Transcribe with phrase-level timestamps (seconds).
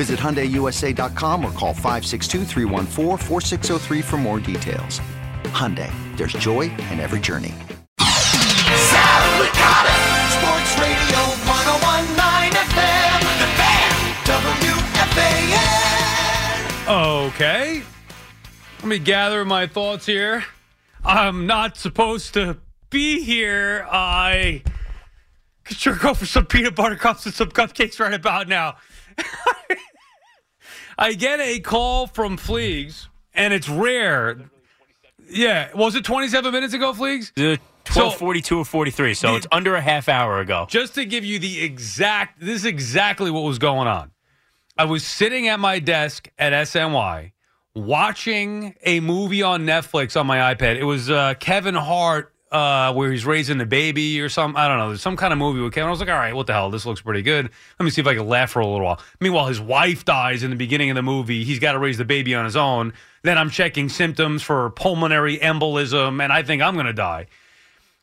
[0.00, 2.46] Visit HyundaiUSA.com or call 562
[4.00, 5.02] for more details.
[5.52, 7.52] Hyundai, there's joy in every journey.
[8.00, 9.92] Sal Licata,
[10.32, 12.16] Sports Radio 1019
[12.72, 13.92] FM, The Fan,
[16.86, 17.26] WFAN.
[17.28, 17.82] Okay.
[18.78, 20.44] Let me gather my thoughts here.
[21.04, 22.56] I'm not supposed to
[22.88, 23.86] be here.
[23.90, 24.62] I
[25.64, 28.78] could sure go for some peanut butter cups and some cupcakes right about now.
[31.00, 34.50] I get a call from Fleegs, and it's rare.
[35.28, 37.30] Yeah, was it 27 minutes ago, Fleegs?
[37.38, 37.56] Uh,
[37.86, 40.66] 1242 or 43, so The- it's under a half hour ago.
[40.68, 44.10] Just to give you the exact, this is exactly what was going on.
[44.76, 47.32] I was sitting at my desk at SNY
[47.74, 50.76] watching a movie on Netflix on my iPad.
[50.76, 54.78] It was uh, Kevin Hart, uh, where he's raising the baby or some, I don't
[54.78, 55.88] know, there's some kind of movie with Kevin.
[55.88, 56.70] I was like, all right, what the hell?
[56.70, 57.48] This looks pretty good.
[57.78, 59.00] Let me see if I can laugh for a little while.
[59.20, 61.44] Meanwhile, his wife dies in the beginning of the movie.
[61.44, 62.92] He's got to raise the baby on his own.
[63.22, 67.26] Then I'm checking symptoms for pulmonary embolism, and I think I'm going to die.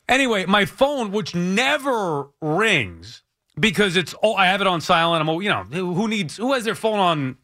[0.08, 3.22] Anyway, my phone, which never rings
[3.58, 5.28] because it's oh, I have it on silent.
[5.28, 7.36] I'm you know who needs who has their phone on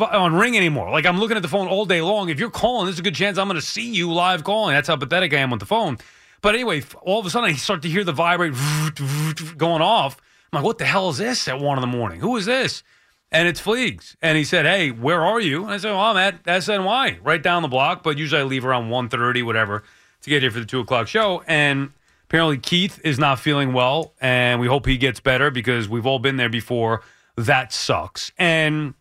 [0.00, 0.90] on ring anymore?
[0.90, 2.28] Like I'm looking at the phone all day long.
[2.28, 4.74] If you're calling, there's a good chance I'm going to see you live calling.
[4.74, 5.98] That's how pathetic I am with the phone.
[6.42, 8.52] But anyway, all of a sudden I start to hear the vibrate
[9.56, 10.20] going off.
[10.52, 12.20] I'm like, what the hell is this at one in the morning?
[12.20, 12.82] Who is this?
[13.30, 14.16] And it's Fleegs.
[14.20, 15.62] And he said, hey, where are you?
[15.62, 18.02] And I said, well, I'm at SNY, right down the block.
[18.02, 19.84] But usually I leave around 1.30, whatever,
[20.20, 21.42] to get here for the 2 o'clock show.
[21.46, 21.92] And
[22.24, 24.12] apparently Keith is not feeling well.
[24.20, 27.02] And we hope he gets better because we've all been there before.
[27.36, 28.32] That sucks.
[28.36, 28.92] And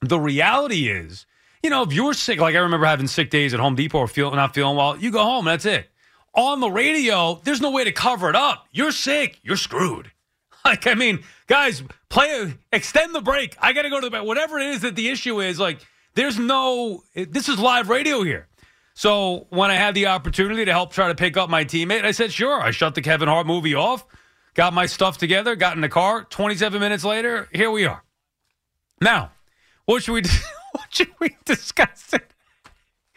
[0.00, 1.26] the reality is,
[1.62, 4.06] you know, if you're sick, like I remember having sick days at Home Depot or
[4.06, 5.46] feel, not feeling well, you go home.
[5.46, 5.88] That's it.
[6.34, 8.66] On the radio, there's no way to cover it up.
[8.72, 9.38] You're sick.
[9.42, 10.10] You're screwed.
[10.66, 13.54] Like, I mean, guys, play, extend the break.
[13.60, 14.22] I got to go to the bed.
[14.22, 15.78] Whatever it is that the issue is, like,
[16.14, 18.48] there's no, this is live radio here.
[18.94, 22.12] So when I had the opportunity to help try to pick up my teammate, I
[22.12, 22.62] said, sure.
[22.62, 24.06] I shut the Kevin Hart movie off,
[24.54, 26.24] got my stuff together, got in the car.
[26.24, 28.02] 27 minutes later, here we are.
[29.02, 29.32] Now,
[29.84, 30.22] what should we,
[30.72, 32.14] what should we discuss?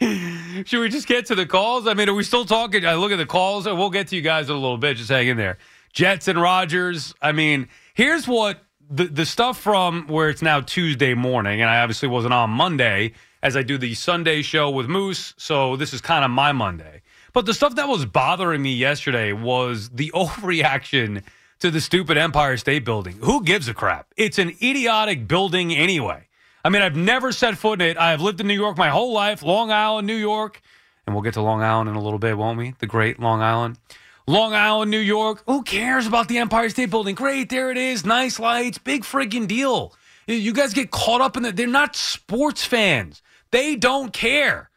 [0.00, 1.88] Should we just get to the calls?
[1.88, 2.86] I mean, are we still talking?
[2.86, 3.66] I look at the calls.
[3.66, 4.96] We'll get to you guys in a little bit.
[4.96, 5.58] Just hang in there.
[5.92, 7.14] Jets and Rogers.
[7.20, 11.80] I mean, here's what the the stuff from where it's now Tuesday morning, and I
[11.80, 15.34] obviously wasn't on Monday as I do the Sunday show with Moose.
[15.36, 17.02] So this is kind of my Monday.
[17.32, 21.22] But the stuff that was bothering me yesterday was the overreaction
[21.58, 23.18] to the stupid Empire State Building.
[23.22, 24.06] Who gives a crap?
[24.16, 26.27] It's an idiotic building anyway.
[26.68, 27.96] I mean, I've never set foot in it.
[27.96, 30.60] I have lived in New York my whole life, Long Island, New York.
[31.06, 32.74] And we'll get to Long Island in a little bit, won't we?
[32.78, 33.78] The great Long Island.
[34.26, 35.42] Long Island, New York.
[35.46, 37.14] Who cares about the Empire State Building?
[37.14, 38.04] Great, there it is.
[38.04, 38.76] Nice lights.
[38.76, 39.94] Big friggin' deal.
[40.26, 41.56] You guys get caught up in that.
[41.56, 43.22] They're not sports fans.
[43.50, 44.68] They don't care.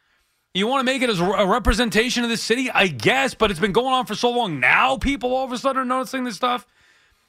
[0.53, 2.71] You want to make it as a representation of the city?
[2.71, 4.61] I guess, but it's been going on for so long.
[4.61, 6.65] Now people all of a sudden are noticing this stuff.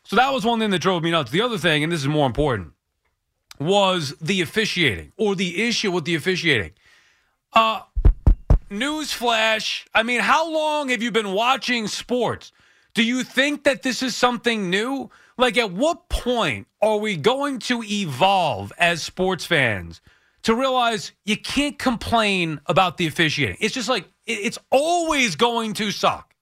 [0.05, 1.33] So that was one thing that drove me nuts.
[1.33, 2.75] The other thing, and this is more important,
[3.59, 6.73] was the officiating or the issue with the officiating.
[7.53, 7.83] Uh,
[8.71, 9.85] newsflash.
[9.95, 12.53] I mean, how long have you been watching sports?
[12.95, 15.11] Do you think that this is something new?
[15.39, 20.01] Like, at what point are we going to evolve as sports fans
[20.43, 23.57] to realize you can't complain about the officiating?
[23.61, 26.35] It's just like, it's always going to suck.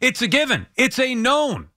[0.00, 1.68] It's a given, it's a known.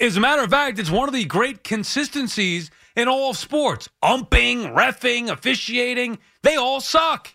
[0.00, 3.88] As a matter of fact, it's one of the great consistencies in all sports.
[4.02, 7.34] Umping, refing, officiating, they all suck.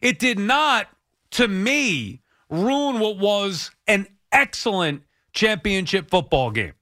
[0.00, 0.88] It did not,
[1.32, 5.02] to me, ruin what was an excellent
[5.32, 6.72] championship football game.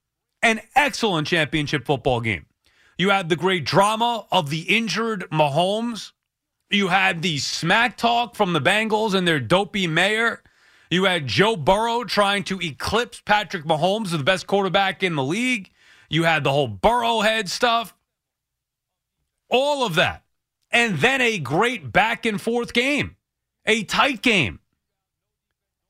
[0.42, 2.46] An excellent championship football game.
[2.98, 6.12] You had the great drama of the injured Mahomes.
[6.70, 10.42] You had the smack talk from the Bengals and their dopey mayor.
[10.90, 15.70] You had Joe Burrow trying to eclipse Patrick Mahomes, the best quarterback in the league.
[16.08, 17.94] You had the whole Burrowhead stuff.
[19.48, 20.24] All of that.
[20.70, 23.16] And then a great back and forth game,
[23.64, 24.60] a tight game,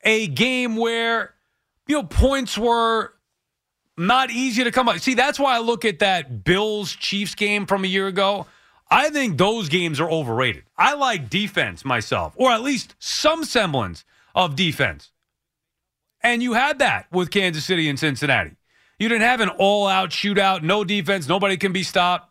[0.03, 1.35] a game where,
[1.87, 3.13] you know, points were
[3.97, 4.99] not easy to come by.
[4.99, 8.47] See, that's why I look at that Bills Chiefs game from a year ago.
[8.91, 10.65] I think those games are overrated.
[10.77, 14.05] I like defense myself, or at least some semblance
[14.37, 15.11] of defense.
[16.23, 18.57] And you had that with Kansas City and Cincinnati.
[18.99, 22.31] You didn't have an all out shootout, no defense, nobody can be stopped.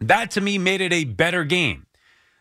[0.00, 1.86] That to me made it a better game.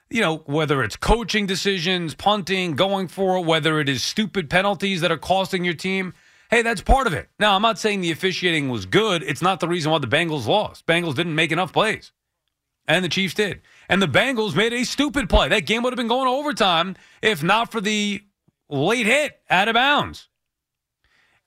[0.09, 5.01] You know, whether it's coaching decisions, punting, going for it, whether it is stupid penalties
[5.01, 6.13] that are costing your team,
[6.49, 7.29] hey, that's part of it.
[7.39, 9.23] Now, I'm not saying the officiating was good.
[9.23, 10.85] It's not the reason why the Bengals lost.
[10.85, 12.11] Bengals didn't make enough plays,
[12.87, 13.61] and the Chiefs did.
[13.89, 15.47] And the Bengals made a stupid play.
[15.47, 18.23] That game would have been going overtime if not for the
[18.69, 20.27] late hit out of bounds.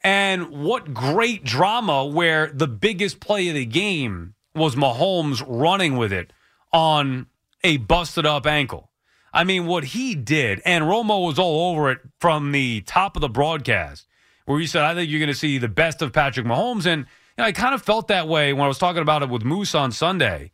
[0.02, 6.12] And what great drama where the biggest play of the game was Mahomes running with
[6.12, 6.32] it
[6.72, 7.26] on
[7.64, 8.90] a busted up ankle.
[9.32, 13.20] I mean, what he did, and Romo was all over it from the top of
[13.20, 14.06] the broadcast,
[14.46, 16.86] where he said, I think you're going to see the best of Patrick Mahomes.
[16.86, 19.28] And you know, I kind of felt that way when I was talking about it
[19.28, 20.52] with Moose on Sunday.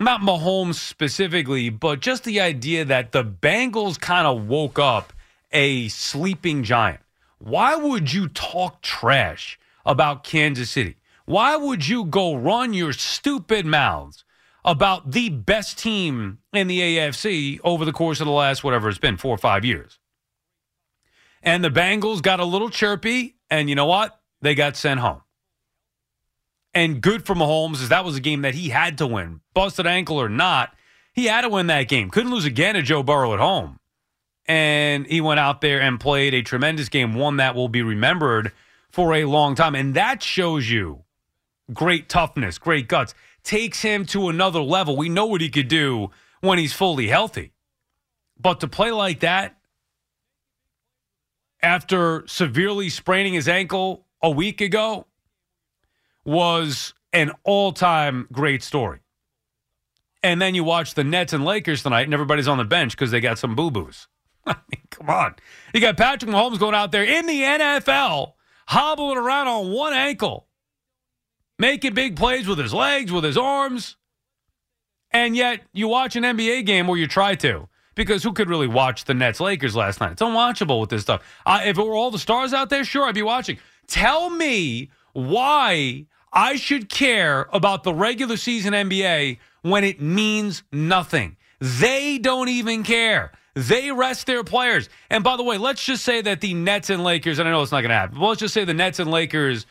[0.00, 5.12] Not Mahomes specifically, but just the idea that the Bengals kind of woke up
[5.54, 7.00] a sleeping giant.
[7.38, 10.96] Why would you talk trash about Kansas City?
[11.24, 14.24] Why would you go run your stupid mouths
[14.64, 18.98] about the best team in the AFC over the course of the last, whatever it's
[18.98, 19.98] been, four or five years?
[21.42, 24.18] And the Bengals got a little chirpy, and you know what?
[24.40, 25.20] They got sent home.
[26.74, 29.40] And good for Mahomes, is that was a game that he had to win.
[29.54, 30.74] Busted ankle or not,
[31.12, 32.10] he had to win that game.
[32.10, 33.78] Couldn't lose again to Joe Burrow at home.
[34.46, 38.52] And he went out there and played a tremendous game, one that will be remembered
[38.90, 39.74] for a long time.
[39.74, 41.04] And that shows you
[41.72, 43.14] great toughness, great guts.
[43.42, 44.96] Takes him to another level.
[44.96, 46.10] We know what he could do
[46.40, 47.52] when he's fully healthy.
[48.38, 49.56] But to play like that
[51.62, 55.06] after severely spraining his ankle a week ago
[56.24, 59.00] was an all time great story.
[60.22, 63.10] And then you watch the Nets and Lakers tonight, and everybody's on the bench because
[63.10, 64.08] they got some boo boos.
[64.46, 65.36] I mean, come on.
[65.72, 68.32] You got Patrick Mahomes going out there in the NFL,
[68.66, 70.46] hobbling around on one ankle,
[71.58, 73.96] making big plays with his legs, with his arms.
[75.10, 77.68] And yet you watch an NBA game where you try to.
[77.94, 80.12] Because who could really watch the Nets Lakers last night?
[80.12, 81.22] It's unwatchable with this stuff.
[81.46, 83.58] Uh, if it were all the stars out there, sure, I'd be watching.
[83.86, 91.36] Tell me why I should care about the regular season NBA when it means nothing.
[91.60, 93.30] They don't even care.
[93.54, 94.88] They rest their players.
[95.10, 97.62] And by the way, let's just say that the Nets and Lakers, and I know
[97.62, 99.66] it's not going to happen, but let's just say the Nets and Lakers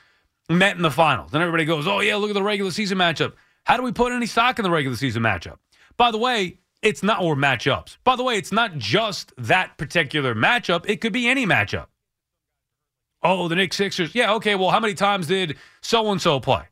[0.50, 1.34] met in the finals.
[1.34, 3.34] And everybody goes, oh, yeah, look at the regular season matchup.
[3.66, 5.58] How do we put any stock in the regular season matchup?
[5.98, 7.98] By the way, it's not, or matchups.
[8.04, 11.88] By the way, it's not just that particular matchup, it could be any matchup.
[13.22, 14.14] Oh, the Knicks Sixers.
[14.14, 16.64] Yeah, okay, well, how many times did so and so play?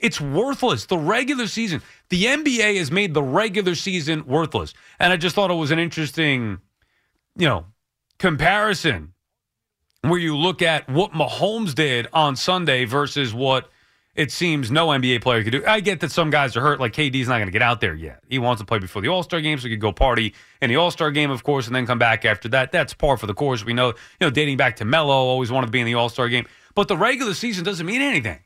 [0.00, 0.86] It's worthless.
[0.86, 4.74] The regular season, the NBA has made the regular season worthless.
[4.98, 6.58] And I just thought it was an interesting,
[7.36, 7.66] you know,
[8.18, 9.12] comparison
[10.02, 13.70] where you look at what Mahomes did on Sunday versus what
[14.14, 15.64] it seems no NBA player could do.
[15.66, 17.94] I get that some guys are hurt, like KD's not going to get out there
[17.94, 18.20] yet.
[18.28, 20.68] He wants to play before the All Star game, so he could go party in
[20.68, 22.72] the All Star game, of course, and then come back after that.
[22.72, 23.64] That's par for the course.
[23.64, 26.08] We know, you know, dating back to Melo, always wanted to be in the All
[26.08, 26.46] Star game.
[26.74, 28.40] But the regular season doesn't mean anything.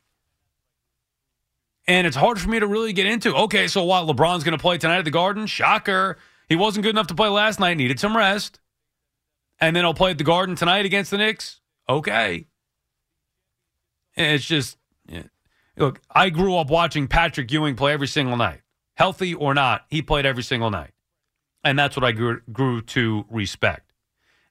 [1.87, 3.35] And it's hard for me to really get into.
[3.35, 4.07] Okay, so what?
[4.07, 5.47] LeBron's going to play tonight at the Garden?
[5.47, 6.19] Shocker.
[6.49, 8.61] He wasn't good enough to play last night, needed some rest.
[9.61, 11.61] And then he'll play at the Garden tonight against the Knicks?
[11.89, 12.47] Okay.
[14.17, 15.25] It's just, yeah.
[15.77, 18.61] look, I grew up watching Patrick Ewing play every single night.
[18.95, 20.93] Healthy or not, he played every single night.
[21.65, 23.93] And that's what I grew, grew to respect.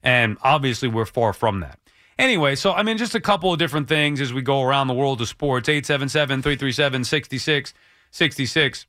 [0.02, 1.78] And obviously, we're far from that.
[2.18, 4.94] Anyway, so I mean, just a couple of different things as we go around the
[4.94, 8.86] world of sports 877 337 6666.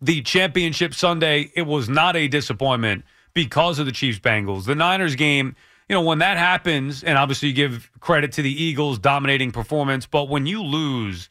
[0.00, 4.64] The championship Sunday, it was not a disappointment because of the Chiefs Bengals.
[4.64, 5.56] The Niners game,
[5.88, 10.06] you know, when that happens, and obviously you give credit to the Eagles' dominating performance,
[10.06, 11.28] but when you lose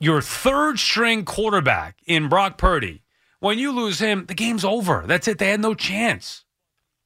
[0.00, 3.02] your third string quarterback in Brock Purdy,
[3.40, 5.04] when you lose him, the game's over.
[5.06, 5.38] That's it.
[5.38, 6.44] They had no chance.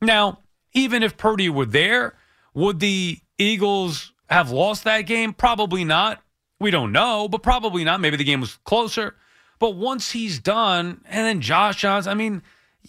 [0.00, 0.40] Now,
[0.72, 2.14] even if Purdy were there,
[2.54, 5.32] would the Eagles have lost that game?
[5.32, 6.22] Probably not.
[6.60, 8.00] We don't know, but probably not.
[8.00, 9.16] Maybe the game was closer.
[9.58, 12.42] But once he's done, and then Josh Johnson, I mean,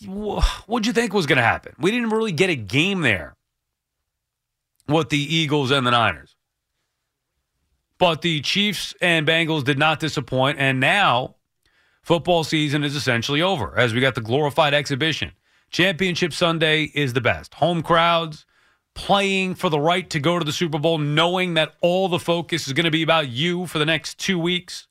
[0.05, 1.75] what'd you think was going to happen?
[1.79, 3.35] We didn't really get a game there
[4.87, 6.35] with the Eagles and the Niners.
[7.97, 10.59] But the Chiefs and Bengals did not disappoint.
[10.59, 11.35] And now
[12.01, 15.31] football season is essentially over as we got the glorified exhibition.
[15.69, 17.53] Championship Sunday is the best.
[17.55, 18.45] Home crowds
[18.95, 22.67] playing for the right to go to the Super Bowl, knowing that all the focus
[22.67, 24.87] is going to be about you for the next two weeks.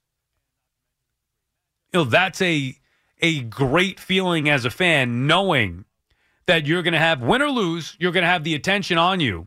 [1.92, 2.76] You know, that's a
[3.20, 5.84] a great feeling as a fan, knowing
[6.46, 9.20] that you're going to have win or lose, you're going to have the attention on
[9.20, 9.46] you,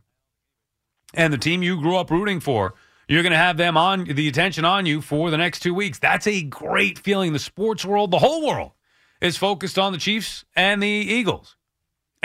[1.13, 2.73] and the team you grew up rooting for,
[3.07, 5.99] you're going to have them on the attention on you for the next two weeks.
[5.99, 7.33] That's a great feeling.
[7.33, 8.71] The sports world, the whole world,
[9.21, 11.54] is focused on the Chiefs and the Eagles.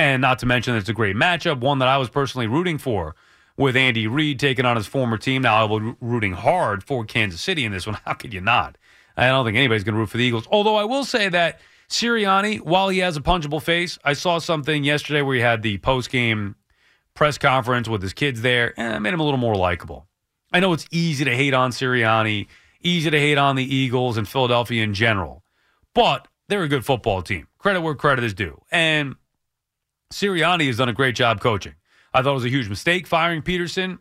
[0.01, 3.15] And not to mention, it's a great matchup, one that I was personally rooting for
[3.59, 5.43] with Andy Reid taking on his former team.
[5.43, 7.99] Now, I was rooting hard for Kansas City in this one.
[8.07, 8.79] How could you not?
[9.15, 10.49] I don't think anybody's going to root for the Eagles.
[10.51, 14.85] Although I will say that Sirianni, while he has a punchable face, I saw something
[14.85, 16.55] yesterday where he had the post game
[17.13, 20.07] press conference with his kids there, and it made him a little more likable.
[20.51, 22.47] I know it's easy to hate on Sirianni,
[22.81, 25.45] easy to hate on the Eagles and Philadelphia in general,
[25.95, 27.49] but they're a good football team.
[27.59, 28.63] Credit where credit is due.
[28.73, 29.17] And
[30.13, 31.75] Sirianni has done a great job coaching.
[32.13, 33.99] I thought it was a huge mistake firing Pederson.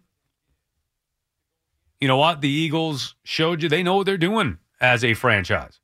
[2.01, 2.41] You know what?
[2.41, 5.79] The Eagles showed you they know what they're doing as a franchise.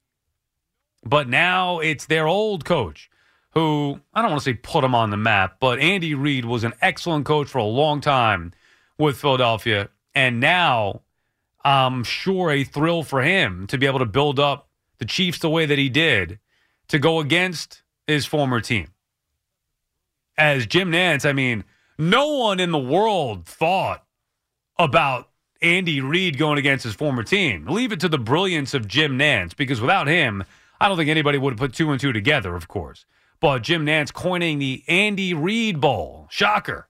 [1.03, 3.10] But now it's their old coach
[3.51, 6.63] who, I don't want to say put them on the map, but Andy Reid was
[6.63, 8.51] an excellent coach for a long time
[8.98, 9.89] with Philadelphia.
[10.15, 11.01] And now
[11.63, 15.50] I'm sure a thrill for him to be able to build up the Chiefs the
[15.50, 16.39] way that he did
[16.88, 18.88] to go against his former team.
[20.38, 21.63] As Jim Nantz, I mean,
[21.98, 24.06] no one in the world thought
[24.77, 25.30] about
[25.62, 27.65] Andy Reid going against his former team.
[27.68, 30.44] Leave it to the brilliance of Jim Nantz because without him,
[30.80, 33.06] I don't think anybody would have put two and two together, of course.
[33.39, 36.27] But Jim Nantz coining the Andy Reid Bowl.
[36.30, 36.89] Shocker.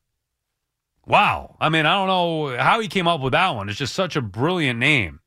[1.06, 1.56] Wow.
[1.60, 3.70] I mean, I don't know how he came up with that one.
[3.70, 5.20] It's just such a brilliant name.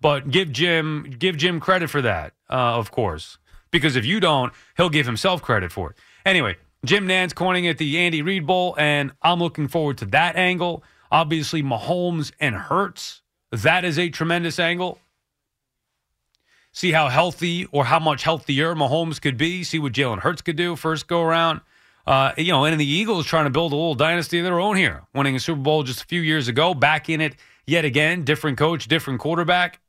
[0.00, 3.38] But give Jim give Jim credit for that, uh, of course.
[3.70, 5.96] Because if you don't, he'll give himself credit for it.
[6.24, 10.36] Anyway, Jim Nantz coining it the Andy Reid Bowl, and I'm looking forward to that
[10.36, 10.84] angle.
[11.10, 13.22] Obviously, Mahomes and Hurts.
[13.50, 14.98] That is a tremendous angle.
[16.72, 19.62] See how healthy or how much healthier Mahomes could be.
[19.62, 21.60] See what Jalen Hurts could do first go around.
[22.06, 24.76] Uh, you know, and the Eagles trying to build a little dynasty of their own
[24.76, 27.36] here, winning a Super Bowl just a few years ago, back in it
[27.66, 28.24] yet again.
[28.24, 29.80] Different coach, different quarterback.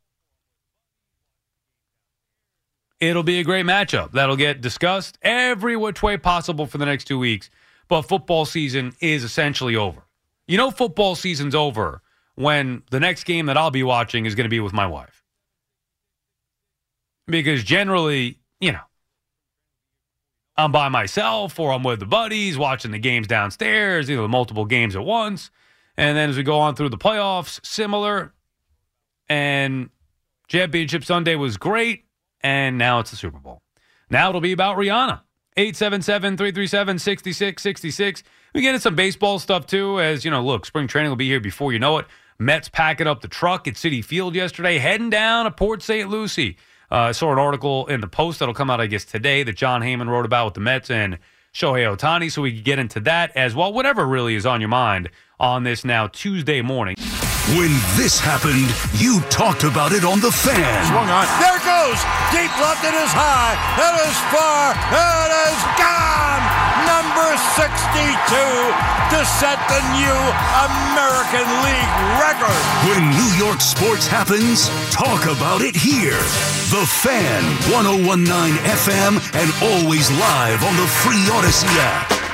[2.99, 4.13] It'll be a great matchup.
[4.13, 7.49] That'll get discussed every which way possible for the next two weeks.
[7.87, 10.03] But football season is essentially over.
[10.47, 12.01] You know, football season's over
[12.35, 15.23] when the next game that I'll be watching is going to be with my wife.
[17.27, 18.79] Because generally, you know,
[20.57, 24.95] I'm by myself or I'm with the buddies watching the games downstairs, know, multiple games
[24.95, 25.51] at once.
[25.97, 28.33] And then as we go on through the playoffs, similar.
[29.27, 29.89] And
[30.47, 32.04] Championship Sunday was great.
[32.45, 33.63] And now it's the Super Bowl.
[34.07, 35.21] Now it'll be about Rihanna.
[35.57, 38.23] 877 337 6666.
[38.53, 41.27] We get into some baseball stuff too, as you know, look, spring training will be
[41.27, 42.05] here before you know it.
[42.37, 46.07] Mets packing up the truck at Citi Field yesterday, heading down to Port St.
[46.07, 46.57] Lucie.
[46.91, 49.55] Uh, I saw an article in the Post that'll come out, I guess, today that
[49.55, 51.17] Jon Heyman wrote about with the Mets and
[51.51, 53.73] Shohei Ohtani, so we can get into that as well.
[53.73, 55.09] Whatever really is on your mind
[55.39, 56.95] on this now Tuesday morning.
[57.53, 60.81] When this happened, you talked about it on The Fan.
[60.89, 61.29] Swung on.
[61.37, 62.01] There it goes.
[62.33, 62.81] Deep left.
[62.81, 63.53] It is high.
[63.77, 64.73] It is far.
[64.73, 66.41] It is gone.
[66.89, 67.85] Number 62
[69.13, 70.17] to set the new
[70.65, 72.61] American League record.
[72.89, 76.17] When New York sports happens, talk about it here.
[76.73, 78.25] The Fan, 1019
[78.57, 82.25] FM, and always live on the free Audacy app.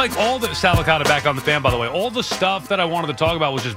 [0.00, 1.86] Like all the Sal Licata back on the fan, by the way.
[1.86, 3.76] All the stuff that I wanted to talk about was just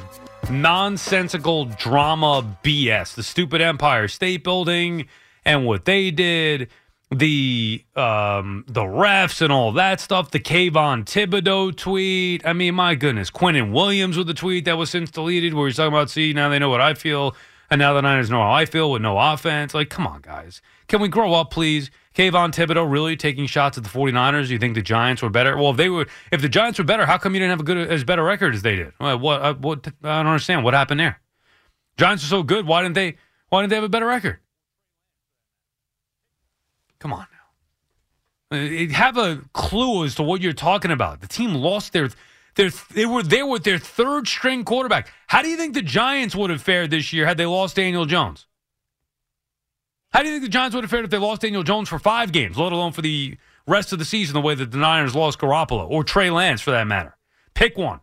[0.50, 3.16] nonsensical drama BS.
[3.16, 5.08] The stupid Empire State Building
[5.44, 6.70] and what they did,
[7.12, 12.48] the um, the refs and all that stuff, the Kayvon Thibodeaux tweet.
[12.48, 15.76] I mean, my goodness, Quinnen Williams with the tweet that was since deleted where he's
[15.76, 17.36] talking about, see, now they know what I feel,
[17.74, 19.74] and now the Niners know how I feel with no offense.
[19.74, 20.62] Like, come on, guys.
[20.88, 21.90] Can we grow up, please?
[22.14, 24.50] Kayvon Thibodeaux really taking shots at the 49ers?
[24.50, 25.58] You think the Giants were better?
[25.58, 27.64] Well, if they were, if the Giants were better, how come you didn't have a
[27.64, 28.94] good as better record as they did?
[29.00, 29.42] Well, what?
[29.42, 29.88] Uh, what?
[30.04, 30.64] I don't understand.
[30.64, 31.20] What happened there?
[31.98, 32.68] Giants are so good.
[32.68, 33.18] Why didn't they?
[33.50, 34.38] Why didn't they have a better record?
[37.00, 37.26] Come on
[38.52, 38.58] now.
[38.60, 41.22] Uh, Have a clue as to what you're talking about.
[41.22, 42.10] The team lost their
[42.56, 45.12] they were there with their third string quarterback.
[45.28, 48.06] How do you think the Giants would have fared this year had they lost Daniel
[48.06, 48.46] Jones?
[50.12, 51.98] How do you think the Giants would have fared if they lost Daniel Jones for
[51.98, 55.16] five games, let alone for the rest of the season, the way that the Niners
[55.16, 57.18] lost Garoppolo or Trey Lance for that matter?
[57.56, 58.00] Pick one.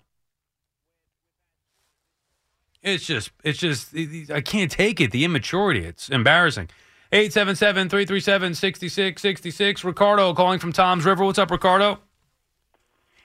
[2.82, 3.94] It's just, it's just,
[4.30, 5.12] I can't take it.
[5.12, 5.84] The immaturity.
[5.84, 6.70] It's embarrassing.
[7.12, 9.84] 877 337 6666.
[9.84, 11.24] Ricardo calling from Toms River.
[11.24, 12.00] What's up, Ricardo?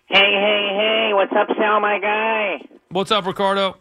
[0.08, 2.62] Hey, hey, hey, what's up, Sal, my guy?
[2.90, 3.76] What's up, Ricardo?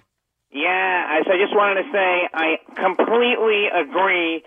[0.50, 4.42] Yeah, I, so I just wanted to say I completely agree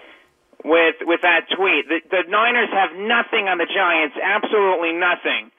[0.65, 1.85] with with that tweet.
[1.87, 5.51] The, the Niners have nothing on the Giants, absolutely nothing.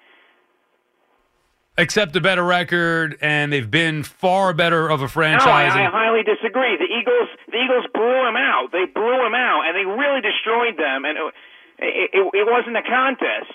[1.79, 5.71] Except a better record, and they've been far better of a No, franchise.
[5.71, 6.75] I, I highly disagree.
[6.75, 8.73] The Eagles, the Eagles blew them out.
[8.73, 11.05] They blew them out, and they really destroyed them.
[11.07, 11.35] And it,
[11.79, 13.55] it, it, it wasn't a contest.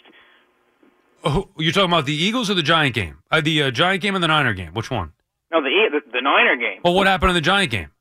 [1.23, 3.19] Oh, you're talking about the Eagles or the Giant game?
[3.31, 4.73] Uh, the uh, Giant game and the Niner game?
[4.73, 5.13] Which one?
[5.51, 6.81] No, the the, the Niner game.
[6.83, 7.91] Well, what happened in the Giant game?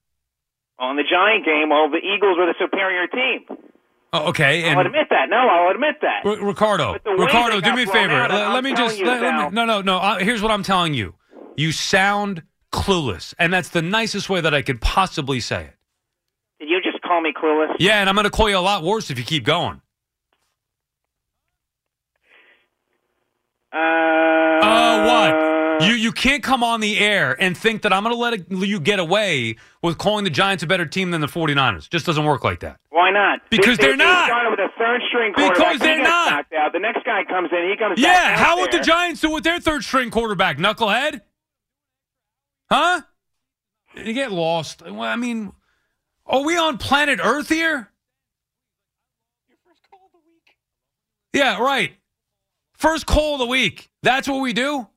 [0.79, 3.59] On the Giant game, well, the Eagles were the superior team.
[4.15, 5.31] Oh, okay, I'll admit that.
[5.31, 6.27] No, I'll admit that.
[6.27, 8.13] R- Ricardo, But the way Ricardo, do me a favor.
[8.13, 9.99] out, let, let me just let, let me, no, no, no.
[9.99, 11.15] Uh, here's what I'm telling you.
[11.57, 15.75] You sound clueless, and that's the nicest way that I could possibly say it.
[16.59, 17.75] Did you just call me clueless?
[17.79, 19.81] Yeah, and I'm going to call you a lot worse if you keep going.
[23.73, 25.89] Uh, Uh, what?
[25.89, 28.47] You you can't come on the air and think that I'm going to let it,
[28.51, 31.89] you get away with calling the Giants a better team than the 49ers.
[31.89, 32.79] Just doesn't work like that.
[32.91, 33.41] Why not?
[33.51, 34.29] Because they, they're they, not.
[34.29, 36.47] They with a third string Because they're he not.
[36.55, 36.73] Out.
[36.73, 37.69] The next guy comes in.
[37.71, 37.99] He comes.
[37.99, 38.81] Yeah, back how would the.
[38.81, 41.23] Giants do with their third string quarterback, knucklehead?
[42.71, 43.03] Huh?
[43.97, 44.83] You get lost.
[44.83, 45.53] Well, I mean,
[46.27, 47.89] are we on planet Earth here?
[51.33, 51.93] Yeah, right.
[52.83, 53.93] First call of the week.
[54.03, 54.89] That's what we do?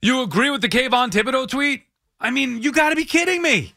[0.00, 1.82] You agree with the Kayvon Thibodeaux tweet?
[2.20, 3.74] I mean, you got to be kidding me.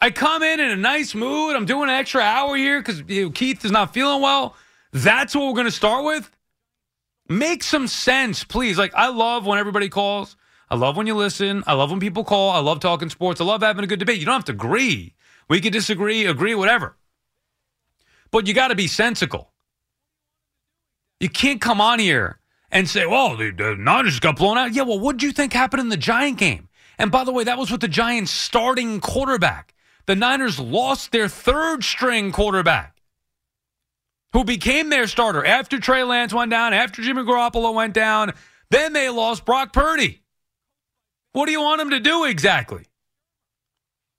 [0.00, 1.54] I come in in a nice mood.
[1.54, 4.56] I'm doing an extra hour here because you know, Keith is not feeling well.
[4.92, 6.30] That's what we're going to start with?
[7.28, 8.78] Make some sense, please.
[8.78, 10.36] Like, I love when everybody calls.
[10.70, 11.62] I love when you listen.
[11.66, 12.52] I love when people call.
[12.52, 13.42] I love talking sports.
[13.42, 14.18] I love having a good debate.
[14.18, 15.14] You don't have to agree.
[15.50, 16.96] We can disagree, agree, whatever.
[18.30, 19.50] But you got to be sensical.
[21.24, 22.38] You can't come on here
[22.70, 24.74] and say, well, the, the Niners got blown out.
[24.74, 26.68] Yeah, well, what do you think happened in the Giant game?
[26.98, 29.72] And by the way, that was with the Giants starting quarterback.
[30.04, 33.00] The Niners lost their third string quarterback,
[34.34, 38.34] who became their starter after Trey Lance went down, after Jimmy Garoppolo went down.
[38.68, 40.20] Then they lost Brock Purdy.
[41.32, 42.84] What do you want them to do exactly?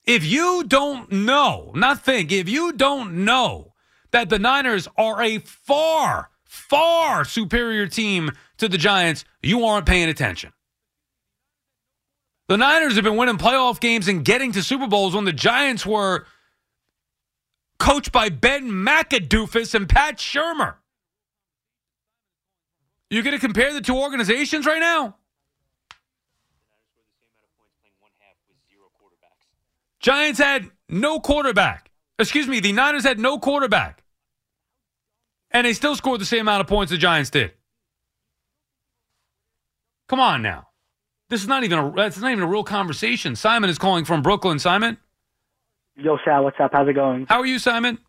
[0.06, 3.74] If you don't know, not think, if you don't know
[4.10, 10.10] that the Niners are a far, far superior team to the Giants, you aren't paying
[10.10, 10.54] attention.
[12.48, 15.86] The Niners have been winning playoff games and getting to Super Bowls when the Giants
[15.86, 16.26] were
[17.80, 20.76] coached by Ben McAdoofus and Pat Shurmur.
[23.10, 25.15] You going to compare the two organizations right now?
[30.00, 31.89] Giants had no quarterback.
[32.20, 34.05] Excuse me, the Niners had no quarterback.
[35.56, 37.54] And they still scored the same amount of points the Giants did.
[40.10, 40.68] Come on now.
[41.30, 43.38] This is not even a that's not even a real conversation.
[43.38, 44.60] Simon is calling from Brooklyn.
[44.60, 44.98] Simon,
[45.96, 46.72] Yo, Sal, what's up?
[46.74, 47.26] How's it going?
[47.30, 48.00] how are you, Simon?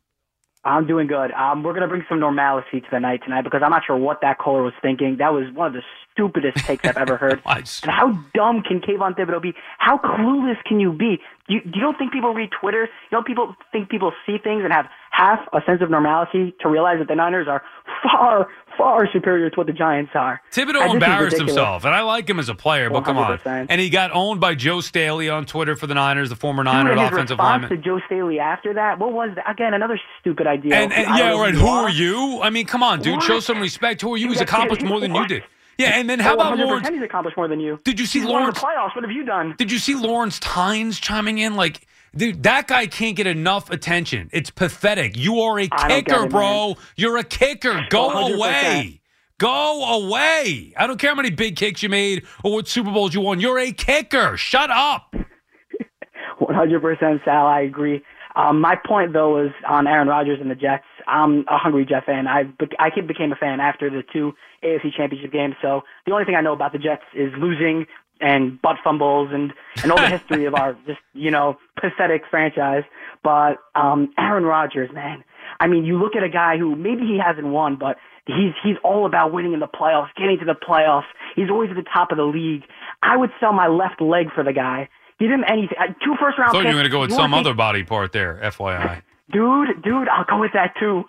[0.66, 1.31] I'm doing good.
[1.33, 4.20] Um, we're gonna bring some normalcy to the night tonight because I'm not sure what
[4.22, 5.16] that caller was thinking.
[5.18, 7.40] That was one of the stupidest takes I've ever heard.
[7.85, 9.55] And how dumb can Kayvon Thibodeaux be?
[9.79, 11.20] How clueless can you be?
[11.48, 12.83] You, you don't think people read Twitter?
[12.83, 16.68] You don't people think people see things and have half a sense of normalcy to
[16.68, 17.62] realize that the Niners are
[18.02, 20.40] far, far superior to what the Giants are?
[20.52, 23.38] Thibodeaux embarrassed himself, and I like him as a player, but come on.
[23.46, 26.72] And he got owned by Joe Staley on Twitter for the Niners, the former Dude,
[26.72, 27.70] Niner and his offensive lineman.
[27.70, 29.50] to Joe Staley after that, what was that?
[29.50, 30.74] Again, another stupid idea.
[30.74, 31.54] And, and yeah, right.
[31.54, 32.40] who are you?
[32.42, 33.14] I mean, come on, dude.
[33.14, 33.22] What?
[33.24, 34.00] Show some respect.
[34.02, 34.28] Who are you?
[34.28, 35.42] He's accomplished more than you did.
[35.78, 36.88] Yeah, and then how Oh, about 100% Lawrence?
[36.88, 37.78] He's accomplished more than you.
[37.84, 38.58] Did you see He's Lawrence?
[38.58, 38.94] playoffs?
[38.94, 39.54] What have you done?
[39.58, 41.54] Did you see Lawrence Tynes chiming in?
[41.54, 41.86] Like,
[42.16, 44.31] dude, that guy can't get enough attention.
[44.33, 45.16] It's pathetic.
[45.16, 46.68] You are a kicker, it, bro.
[46.68, 46.76] man.
[46.96, 47.87] You're a kicker.
[47.90, 48.35] Go 100%.
[48.35, 49.00] away.
[49.38, 50.72] Go away.
[50.76, 53.38] I don't care how many big kicks you made or what Super Bowls you won.
[53.40, 54.37] You're a kicker.
[54.37, 55.14] Shut up.
[56.40, 58.02] 100% Sal, I agree.
[58.35, 60.85] Um, my point though was on Aaron Rodgers and the Jets.
[61.07, 62.26] I'm a hungry Jet fan.
[62.26, 65.55] I be- I became a fan after the two AFC Championship games.
[65.62, 67.87] So the only thing I know about the Jets is losing
[68.20, 69.52] and butt fumbles and
[69.83, 72.85] and all the history of our just you know pathetic franchise.
[73.22, 75.24] But um, Aaron Rodgers, man,
[75.61, 78.76] I mean, you look at a guy who maybe he hasn't won, but he's he's
[78.85, 81.07] all about winning in the playoffs, getting to the playoffs.
[81.35, 82.62] He's always at the top of the league.
[83.02, 84.88] I would sell my left leg for the guy.
[85.18, 85.76] Give him anything.
[85.81, 86.70] Uh, Two first round I thought picks.
[86.70, 89.02] you were going to go with You some take- other body part there, FYI.
[89.33, 91.05] Dude, dude, I'll go with that too.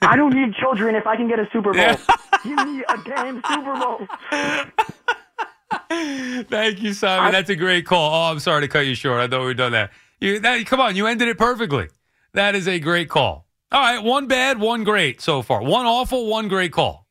[0.00, 1.96] I don't need children if I can get a Super Bowl.
[2.44, 4.06] Give me a damn Super Bowl.
[5.90, 7.32] Thank you, Simon.
[7.32, 8.14] That's a great call.
[8.14, 9.20] Oh, I'm sorry to cut you short.
[9.20, 9.90] I thought we were done that.
[10.20, 10.66] You, that.
[10.66, 11.88] Come on, you ended it perfectly.
[12.34, 13.46] That is a great call.
[13.70, 15.62] All right, one bad, one great so far.
[15.62, 17.06] One awful, one great call.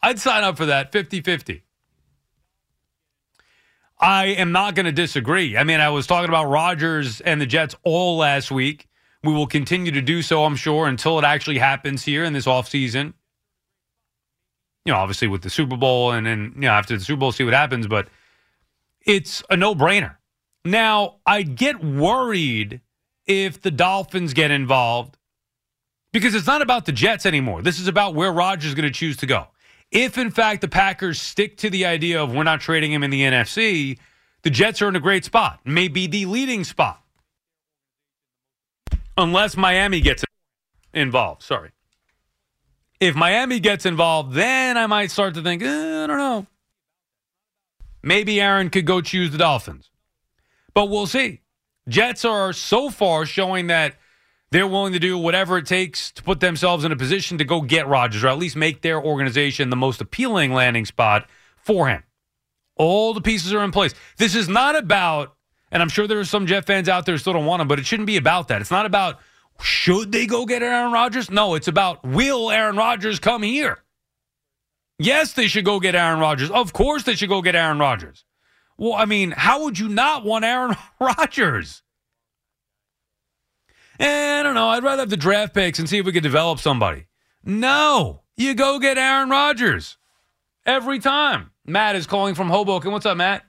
[0.00, 1.64] I'd sign up for that 50 50.
[4.00, 5.56] I am not going to disagree.
[5.56, 8.86] I mean, I was talking about Rodgers and the Jets all last week.
[9.24, 12.46] We will continue to do so, I'm sure, until it actually happens here in this
[12.46, 13.14] offseason.
[14.88, 17.30] You know, obviously with the Super Bowl and then, you know, after the Super Bowl,
[17.30, 18.08] see what happens, but
[19.04, 20.16] it's a no brainer.
[20.64, 22.80] Now, I get worried
[23.26, 25.18] if the Dolphins get involved
[26.10, 27.60] because it's not about the Jets anymore.
[27.60, 29.48] This is about where Rodgers is going to choose to go.
[29.90, 33.10] If, in fact, the Packers stick to the idea of we're not trading him in
[33.10, 33.98] the NFC,
[34.40, 37.02] the Jets are in a great spot, maybe the leading spot.
[39.18, 40.24] Unless Miami gets
[40.94, 41.42] involved.
[41.42, 41.72] Sorry.
[43.00, 46.46] If Miami gets involved, then I might start to think, eh, I don't know.
[48.02, 49.90] Maybe Aaron could go choose the Dolphins.
[50.74, 51.40] But we'll see.
[51.88, 53.94] Jets are so far showing that
[54.50, 57.60] they're willing to do whatever it takes to put themselves in a position to go
[57.60, 62.02] get Rodgers, or at least make their organization the most appealing landing spot for him.
[62.76, 63.94] All the pieces are in place.
[64.16, 65.34] This is not about,
[65.70, 67.68] and I'm sure there are some Jet fans out there who still don't want him,
[67.68, 68.60] but it shouldn't be about that.
[68.60, 69.18] It's not about
[69.60, 71.30] should they go get Aaron Rodgers?
[71.30, 73.78] No, it's about will Aaron Rodgers come here?
[74.98, 76.50] Yes, they should go get Aaron Rodgers.
[76.50, 78.24] Of course, they should go get Aaron Rodgers.
[78.76, 81.82] Well, I mean, how would you not want Aaron Rodgers?
[84.00, 84.68] Eh, I don't know.
[84.68, 87.06] I'd rather have the draft picks and see if we could develop somebody.
[87.44, 89.96] No, you go get Aaron Rodgers
[90.66, 91.50] every time.
[91.66, 92.92] Matt is calling from Hoboken.
[92.92, 93.44] What's up, Matt?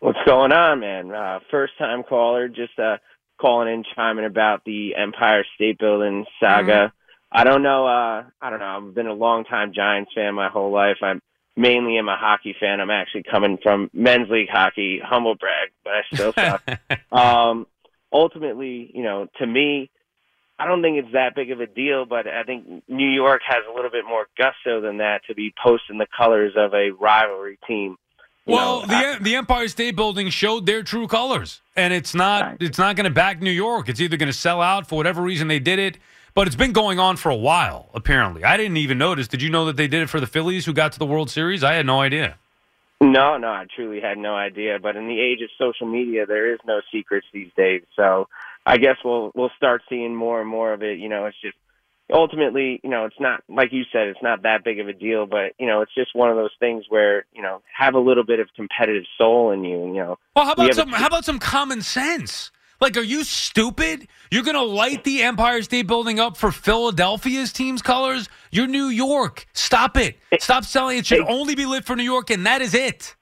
[0.00, 1.12] What's going on, man?
[1.14, 2.96] Uh, first time caller, just uh,
[3.40, 6.92] calling in, chiming about the Empire State Building saga.
[7.32, 7.86] I don't know.
[7.86, 8.88] Uh, I don't know.
[8.88, 10.96] I've been a long time Giants fan my whole life.
[11.02, 11.22] I'm
[11.56, 12.80] mainly am a hockey fan.
[12.80, 16.62] I'm actually coming from men's league hockey, humble brag, but I still suck.
[17.12, 17.66] um,
[18.12, 19.90] ultimately, you know, to me,
[20.58, 23.64] I don't think it's that big of a deal, but I think New York has
[23.68, 27.58] a little bit more gusto than that to be posting the colors of a rivalry
[27.66, 27.96] team.
[28.46, 32.56] Well, know, the I- the Empire State Building showed their true colors, and it's not
[32.60, 33.88] it's not going to back New York.
[33.88, 35.98] It's either going to sell out for whatever reason they did it,
[36.34, 37.90] but it's been going on for a while.
[37.94, 39.28] Apparently, I didn't even notice.
[39.28, 41.30] Did you know that they did it for the Phillies, who got to the World
[41.30, 41.62] Series?
[41.62, 42.36] I had no idea.
[43.02, 44.78] No, no, I truly had no idea.
[44.78, 47.82] But in the age of social media, there is no secrets these days.
[47.96, 48.28] So
[48.66, 50.98] I guess we'll we'll start seeing more and more of it.
[50.98, 51.56] You know, it's just
[52.12, 55.26] ultimately, you know, it's not like you said, it's not that big of a deal.
[55.26, 58.24] But you know, it's just one of those things where you know, have a little
[58.24, 59.86] bit of competitive soul in you.
[59.86, 62.50] You know, Well, how about have a- some how about some common sense?
[62.80, 64.08] Like, are you stupid?
[64.30, 68.26] You're going to light the Empire State Building up for Philadelphia's team's colors?
[68.50, 69.46] You're New York.
[69.52, 70.16] Stop it.
[70.38, 70.96] Stop selling.
[70.96, 73.16] It should only be lit for New York, and that is it.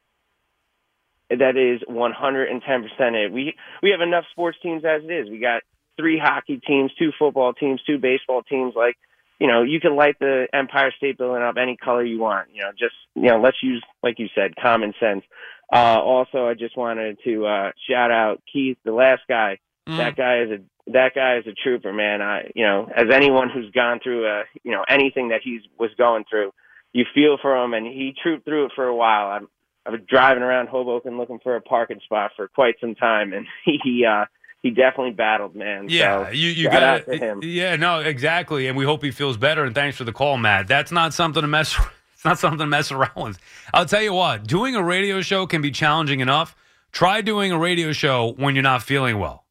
[1.29, 3.33] that is 110% it.
[3.33, 5.29] We we have enough sports teams as it is.
[5.29, 5.63] We got
[5.99, 8.75] three hockey teams, two football teams, two baseball teams.
[8.77, 8.97] Like,
[9.39, 12.49] you know, you can light the Empire State Building up any color you want.
[12.53, 15.25] You know, just you know, let's use like you said, common sense.
[15.73, 19.59] Uh, also, I just wanted to uh, shout out Keith, the last guy.
[19.87, 22.21] That guy is a that guy is a trooper, man.
[22.21, 25.91] I you know, as anyone who's gone through uh you know anything that he's was
[25.97, 26.53] going through,
[26.93, 29.29] you feel for him, and he trooped through it for a while.
[29.29, 29.49] I'm
[29.87, 33.47] I was driving around Hoboken looking for a parking spot for quite some time, and
[33.65, 34.27] he uh,
[34.63, 35.87] he definitely battled, man.
[35.89, 37.41] Yeah, so, you you got to him.
[37.43, 39.65] Yeah, no, exactly, and we hope he feels better.
[39.65, 40.67] And thanks for the call, Matt.
[40.67, 41.77] That's not something to mess.
[42.19, 43.39] It's not something to mess around with.
[43.73, 46.57] I'll tell you what, doing a radio show can be challenging enough.
[46.91, 49.45] Try doing a radio show when you're not feeling well.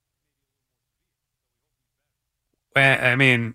[2.75, 3.53] I I mean,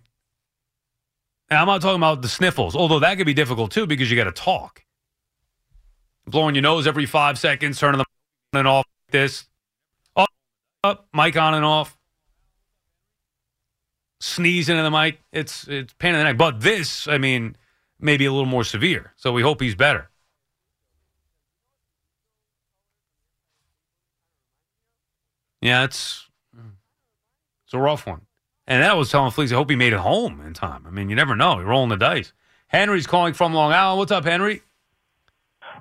[1.50, 4.24] I'm not talking about the sniffles, although that could be difficult too because you got
[4.24, 4.82] to talk.
[6.26, 8.06] Blowing your nose every five seconds, turning them
[8.54, 9.44] on and off like this.
[10.84, 11.96] Up, mic on and off.
[14.20, 15.20] Sneeze into the mic.
[15.32, 16.36] It's it's pain in the neck.
[16.36, 17.56] But this, I mean,
[18.00, 19.12] maybe a little more severe.
[19.16, 20.10] So we hope he's better.
[25.60, 26.28] Yeah, it's
[27.64, 28.22] it's a rough one.
[28.66, 30.84] And that was telling Fleegs, I hope he made it home in time.
[30.86, 31.58] I mean, you never know.
[31.58, 32.32] You're rolling the dice.
[32.66, 33.98] Henry's calling from Long Island.
[33.98, 34.62] What's up, Henry?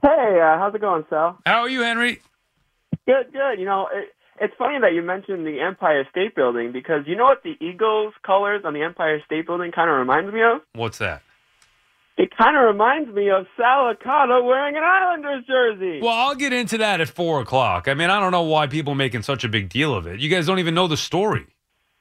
[0.01, 1.39] Hey, uh, how's it going, Sal?
[1.45, 2.21] How are you, Henry?
[3.07, 3.59] Good, good.
[3.59, 4.09] You know, it,
[4.41, 8.13] it's funny that you mentioned the Empire State Building because you know what the Eagles
[8.25, 10.61] colors on the Empire State Building kind of reminds me of?
[10.73, 11.21] What's that?
[12.17, 15.99] It kind of reminds me of Sal Licata wearing an Islanders jersey.
[16.01, 17.87] Well, I'll get into that at four o'clock.
[17.87, 20.19] I mean, I don't know why people are making such a big deal of it.
[20.19, 21.45] You guys don't even know the story.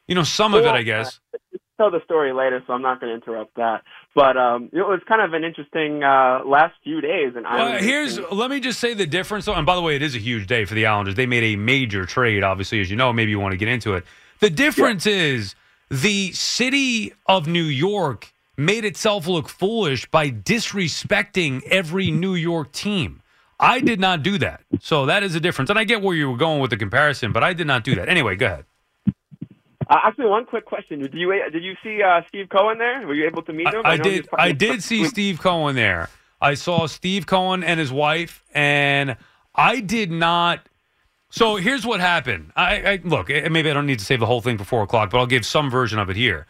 [0.09, 1.21] You know some of it, I guess.
[1.77, 3.83] tell the story later, so I'm not going to interrupt that.
[4.15, 7.33] But um, it was kind of an interesting uh, last few days.
[7.37, 9.45] And Well, here's let me just say the difference.
[9.45, 11.15] though, And by the way, it is a huge day for the Islanders.
[11.15, 13.13] They made a major trade, obviously, as you know.
[13.13, 14.05] Maybe you want to get into it.
[14.41, 15.55] The difference is
[15.91, 23.23] the city of New York made itself look foolish by disrespecting every New York team.
[23.59, 24.63] I did not do that.
[24.81, 25.71] So that is a difference.
[25.71, 27.95] And I get where you were going with the comparison, but I did not do
[27.97, 28.09] that.
[28.09, 28.65] Anyway, go ahead.
[29.91, 33.07] Uh, actually, one quick question: Did you did you see uh, Steve Cohen there?
[33.07, 33.83] Were you able to meet him?
[33.85, 34.13] I know did.
[34.15, 36.09] he's I did see Steve Cohen there.
[36.41, 39.17] I saw Steve Cohen and his wife, and
[39.55, 40.61] I did not.
[41.33, 42.53] So here's what happened.
[42.57, 43.31] I, I look.
[43.31, 45.27] eh, Maybe I don't need to save the whole thing for four o'clock, but I'll
[45.27, 46.47] give some version of it here.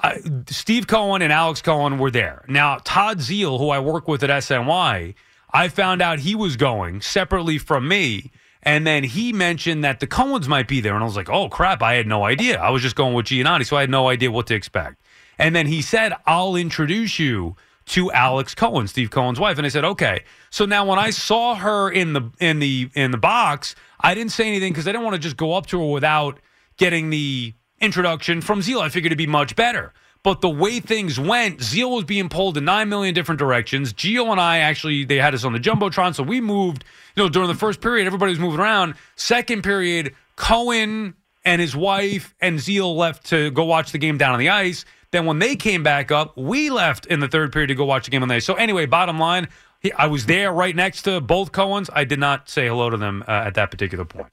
[0.00, 2.44] I, Steve Cohen and Alex Cohen were there.
[2.48, 5.14] Now Todd Zeile, who I work with at SNY,
[5.52, 8.30] I found out he was going separately from me.
[8.62, 10.94] And then he mentioned that the Cohens might be there.
[10.94, 11.82] And I was like, oh, crap.
[11.82, 12.60] I had no idea.
[12.60, 15.00] I was just going with Giannotti, so I had no idea what to expect.
[15.38, 19.56] And then he said, I'll introduce you to Alex Cohen, Steve Cohen's wife.
[19.56, 20.24] And I said, okay.
[20.50, 24.32] So now when I saw her in the in the in the box, I didn't
[24.32, 26.38] say anything because I didn't want to just go up to her without
[26.76, 28.80] getting the introduction from Zeile.
[28.80, 29.92] I figured it'd be much better.
[30.22, 33.92] But the way things went, Zeile was being pulled in nine million different directions.
[33.92, 36.84] Gio and I actually they had us on the jumbotron, so we moved.
[37.14, 38.94] You know, during the first period, everybody was moving around.
[39.16, 44.32] Second period, Cohen and his wife and Zeile left to go watch the game down
[44.32, 44.84] on the ice.
[45.10, 48.04] Then when they came back up, we left in the third period to go watch
[48.04, 48.44] the game on the ice.
[48.44, 49.48] So anyway, bottom line,
[49.96, 51.88] I was there right next to both Cohens.
[51.92, 54.28] I did not say hello to them uh, at that particular point.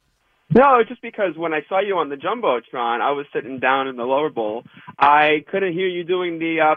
[0.54, 3.96] No, just because when I saw you on the jumbotron, I was sitting down in
[3.96, 4.64] the lower bowl.
[5.00, 6.76] I couldn't hear you doing the uh,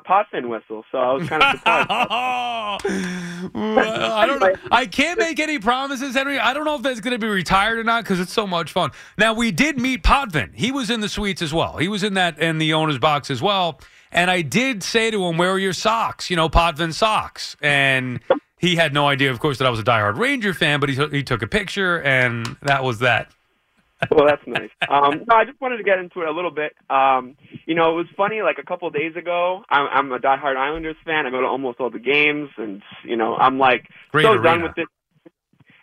[0.48, 1.90] whistle, so I was kind of surprised.
[3.54, 4.54] I don't know.
[4.72, 6.38] I can't make any promises, Henry.
[6.38, 8.72] I don't know if that's going to be retired or not because it's so much
[8.72, 8.90] fun.
[9.18, 10.52] Now we did meet Potvin.
[10.54, 11.76] He was in the suites as well.
[11.76, 13.80] He was in that in the owner's box as well.
[14.10, 16.30] And I did say to him, "Where are your socks?
[16.30, 18.20] You know, Potvin socks." And
[18.58, 20.80] he had no idea, of course, that I was a diehard Ranger fan.
[20.80, 23.30] But he he took a picture, and that was that.
[24.10, 24.70] Well, that's nice.
[24.88, 26.72] Um, no, I just wanted to get into it a little bit.
[26.88, 28.42] Um, you know, it was funny.
[28.42, 31.26] Like a couple of days ago, I'm, I'm a diehard Islanders fan.
[31.26, 34.42] I go to almost all the games, and you know, I'm like Great so arena.
[34.42, 34.88] done with it.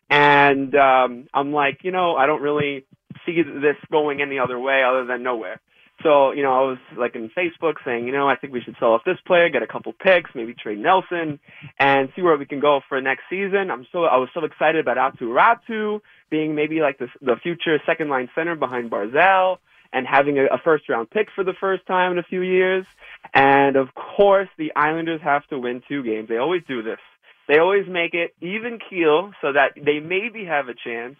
[0.10, 2.86] And um, I'm like, you know, I don't really
[3.26, 5.60] see this going any other way other than nowhere.
[6.04, 8.76] So, you know, I was like in Facebook saying, you know, I think we should
[8.80, 11.40] sell off this player, get a couple picks, maybe trade Nelson,
[11.80, 13.72] and see where we can go for next season.
[13.72, 17.80] I'm so I was so excited about Aatu Raty being maybe like the the future
[17.86, 19.58] second line center behind Barzal
[19.94, 22.86] and having a, a first round pick for the first time in a few years.
[23.34, 26.28] And of course, the Islanders have to win two games.
[26.30, 27.00] They always do this.
[27.48, 31.16] They always make it even keel so that they maybe have a chance.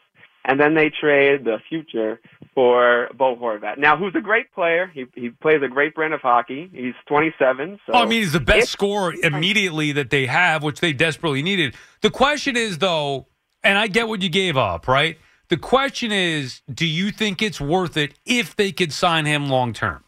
[0.48, 2.20] And then they trade the future
[2.54, 3.80] for Bo Horvat.
[3.80, 4.92] Now, who's a great player?
[4.94, 6.70] He he plays a great brand of hockey.
[6.72, 7.80] He's 27.
[7.88, 11.42] So Oh, I mean, he's the best scorer immediately that they have, which they desperately
[11.42, 11.76] needed.
[12.02, 13.26] The question is, though,
[13.66, 15.18] and I get what you gave up, right?
[15.50, 19.74] The question is, do you think it's worth it if they could sign him long
[19.74, 20.04] term?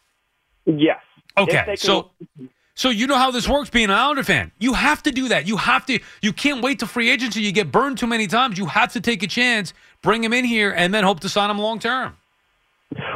[0.64, 1.00] Yes.
[1.36, 2.10] Okay, can- so
[2.74, 4.52] so you know how this works being an Islander fan.
[4.58, 5.46] You have to do that.
[5.48, 5.98] You have to.
[6.22, 7.42] You can't wait to free agency.
[7.42, 8.56] You get burned too many times.
[8.58, 11.50] You have to take a chance, bring him in here, and then hope to sign
[11.50, 12.16] him long term.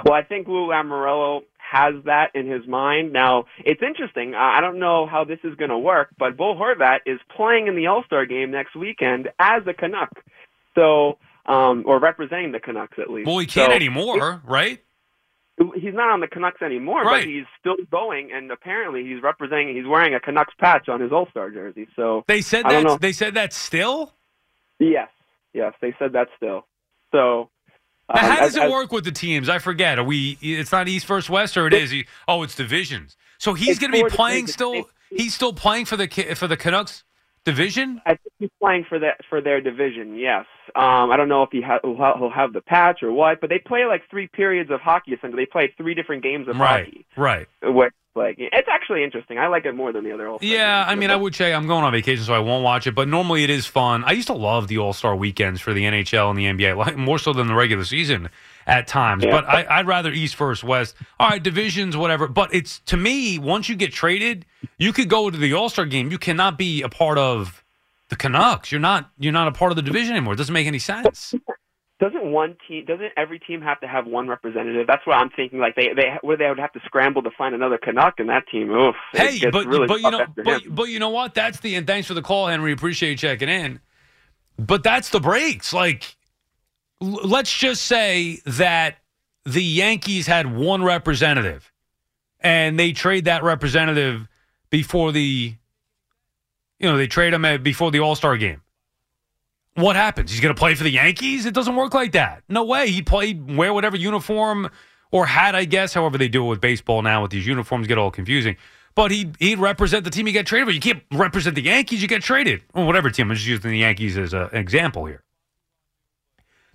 [0.04, 3.12] Well, I think Lou Lamoriello has that in his mind.
[3.12, 4.34] Now, it's interesting.
[4.34, 7.66] I I don't know how this is going to work, but Bo Horvat is playing
[7.68, 10.10] in the All Star game next weekend as a Canuck.
[10.74, 13.26] So, um, or representing the Canucks at least.
[13.26, 14.82] Well, he can't So, anymore, right?
[15.76, 17.24] He's not on the Canucks anymore, Right.
[17.24, 19.76] but he's still going, and apparently he's representing.
[19.76, 21.86] He's wearing a Canucks patch on his All Star jersey.
[21.94, 22.82] So They said that.
[22.82, 22.96] know.
[22.96, 24.12] They said that still.
[24.78, 25.08] yes,
[25.52, 26.66] yes, they said that still.
[27.12, 27.50] So.
[28.12, 29.48] Now, um, how does it work with the teams?
[29.48, 29.98] I forget.
[29.98, 30.36] Are we?
[30.40, 31.94] It's not East versus West, or it is?
[32.26, 33.16] Oh, it's divisions.
[33.38, 34.88] So he's going to be playing still.
[35.10, 37.04] He's still playing for the for the Canucks
[37.44, 38.00] division.
[38.06, 40.16] I think he's playing for that for their division.
[40.16, 40.46] Yes.
[40.74, 43.58] Um, I don't know if he ha- he'll have the patch or what, but they
[43.58, 45.12] play like three periods of hockey.
[45.12, 47.06] Essentially, they play three different games of Right, hockey.
[47.16, 47.48] right.
[47.62, 49.38] Which, like, it's actually interesting.
[49.38, 50.28] I like it more than the other.
[50.28, 50.92] All-Star Yeah, games.
[50.92, 52.94] I mean, I would say I'm going on vacation, so I won't watch it.
[52.94, 54.04] But normally, it is fun.
[54.04, 56.96] I used to love the All Star weekends for the NHL and the NBA, like
[56.96, 58.28] more so than the regular season
[58.66, 59.24] at times.
[59.24, 59.30] Yeah.
[59.30, 60.94] But I, I'd rather East first, West.
[61.18, 62.28] All right, divisions, whatever.
[62.28, 64.44] But it's to me, once you get traded,
[64.78, 66.10] you could go to the All Star game.
[66.10, 67.64] You cannot be a part of
[68.08, 68.70] the Canucks.
[68.70, 69.10] You're not.
[69.18, 70.34] You're not a part of the division anymore.
[70.34, 71.34] It doesn't make any sense.
[72.02, 74.88] Doesn't one team doesn't every team have to have one representative?
[74.88, 75.60] That's what I'm thinking.
[75.60, 78.42] Like they they where they would have to scramble to find another Canuck in that
[78.50, 78.70] team.
[78.70, 78.96] Oof.
[79.12, 81.34] Hey, but really but you know but, but you know what?
[81.34, 82.72] That's the and thanks for the call, Henry.
[82.72, 83.78] Appreciate you checking in.
[84.58, 85.72] But that's the breaks.
[85.72, 86.16] Like,
[87.00, 88.96] l- let's just say that
[89.44, 91.72] the Yankees had one representative,
[92.40, 94.28] and they trade that representative
[94.70, 95.54] before the,
[96.80, 98.60] you know, they trade him before the All Star game.
[99.74, 100.30] What happens?
[100.30, 101.46] He's going to play for the Yankees?
[101.46, 102.42] It doesn't work like that.
[102.48, 102.90] No way.
[102.90, 104.68] He'd play, wear whatever uniform
[105.10, 107.96] or hat, I guess, however they do it with baseball now with these uniforms get
[107.98, 108.56] all confusing.
[108.94, 110.72] But he'd, he'd represent the team he get traded for.
[110.72, 112.62] You can't represent the Yankees, you get traded.
[112.74, 113.30] Or whatever team.
[113.30, 115.22] I'm just using the Yankees as a- an example here.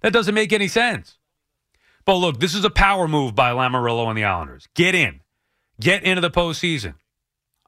[0.02, 1.18] That doesn't make any sense.
[2.06, 4.68] But look, this is a power move by Lamoriello and the Islanders.
[4.74, 5.20] Get in.
[5.80, 6.96] Get into the postseason.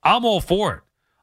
[0.03, 0.81] I'm all for it.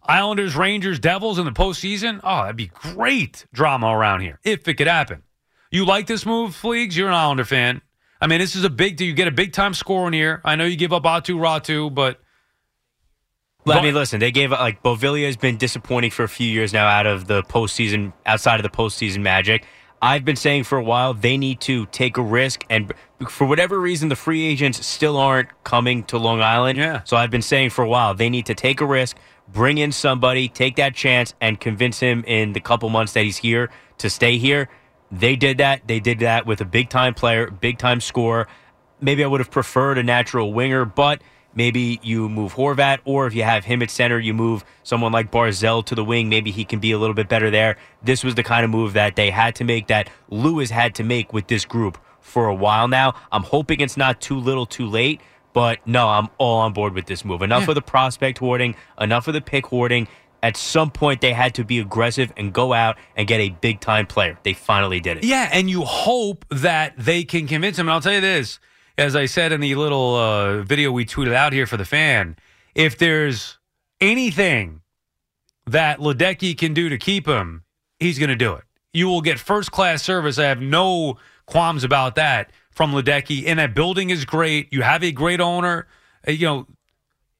[0.08, 2.20] Islanders, Rangers, Devils in the postseason.
[2.22, 5.22] Oh, that'd be great drama around here if it could happen.
[5.70, 6.96] You like this move, Fleegs?
[6.96, 7.82] You're an Islander fan.
[8.20, 9.00] I mean, this is a big.
[9.00, 10.40] You get a big time score in here.
[10.44, 12.20] I know you give up Aatu Raty, but
[13.66, 16.72] let me listen, they gave up like Beauvillier has been disappointing for a few years
[16.72, 19.66] now out of the postseason, outside of the postseason magic.
[20.00, 22.92] I've been saying for a while they need to take a risk, and
[23.28, 26.78] for whatever reason, the free agents still aren't coming to Long Island.
[26.78, 27.02] Yeah.
[27.04, 29.16] So I've been saying for a while they need to take a risk,
[29.48, 33.38] bring in somebody, take that chance, and convince him in the couple months that he's
[33.38, 34.68] here to stay here.
[35.10, 35.86] They did that.
[35.86, 38.48] They did that with a big time player, big time scorer.
[39.00, 41.20] Maybe I would have preferred a natural winger, but
[41.54, 45.30] maybe you move Horvat, or if you have him at center, you move someone like
[45.30, 46.28] Barzal to the wing.
[46.28, 47.76] Maybe he can be a little bit better there.
[48.02, 51.04] This was the kind of move that they had to make, that Lewis had to
[51.04, 53.14] make with this group for a while now.
[53.30, 55.20] I'm hoping it's not too little too late,
[55.56, 57.40] but no, I'm all on board with this move.
[57.40, 57.70] Enough Yeah.
[57.70, 60.06] of the prospect hoarding, enough of the pick hoarding.
[60.42, 63.80] At some point, they had to be aggressive and go out and get a big
[63.80, 64.36] time player.
[64.42, 65.24] They finally did it.
[65.24, 67.86] Yeah, and you hope that they can convince him.
[67.86, 68.60] And I'll tell you this,
[68.98, 72.36] as I said in the little uh, video we tweeted out here for the fan,
[72.74, 73.56] if there's
[73.98, 74.82] anything
[75.66, 77.64] that Ledecky can do to keep him,
[77.98, 78.64] he's going to do it.
[78.92, 80.38] You will get first class service.
[80.38, 81.16] I have no
[81.46, 83.44] qualms about that from Ledecky.
[83.46, 84.72] And that building is great.
[84.72, 85.88] You have a great owner.
[86.28, 86.66] Uh, You know,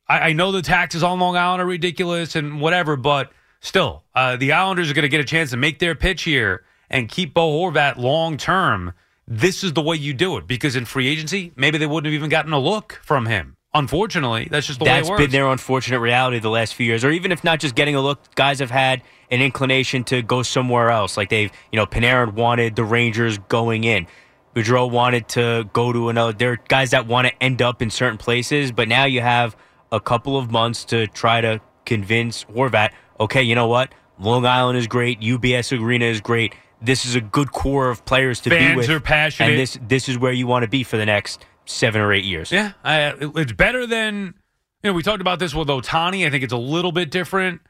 [0.08, 4.36] I, I know the taxes on Long Island are ridiculous and whatever, but still, uh,
[4.36, 7.34] the Islanders are going to get a chance to make their pitch here and keep
[7.34, 8.94] Bo Horvat long term.
[9.28, 12.14] This is the way you do it because in free agency, maybe they wouldn't have
[12.14, 13.56] even gotten a look from him.
[13.74, 15.20] Unfortunately, that's just the That's way it works.
[15.20, 17.94] That's been their unfortunate reality the last few years, or even if not just getting
[17.94, 21.18] a look, guys have had an inclination to go somewhere else.
[21.18, 24.06] Like they've, you know, Panarin wanted the Rangers going in.
[24.56, 26.32] Boudreaux wanted to go to another.
[26.32, 29.54] There are guys that want to end up in certain places, but now you have
[29.92, 32.90] a couple of months to try to convince Horvat,
[33.20, 33.92] okay, you know what?
[34.18, 35.20] Long Island is great.
[35.20, 36.54] UBS Arena is great.
[36.80, 38.90] This is a good core of players to be Fans with.
[38.90, 39.50] are passionate.
[39.50, 42.24] And this this is where you want to be for the next seven or eight
[42.24, 42.50] years.
[42.50, 44.34] Yeah, I, it's better than
[44.82, 44.92] you know.
[44.92, 46.26] We talked about this with Ohtani.
[46.26, 47.60] I think it's a little bit different,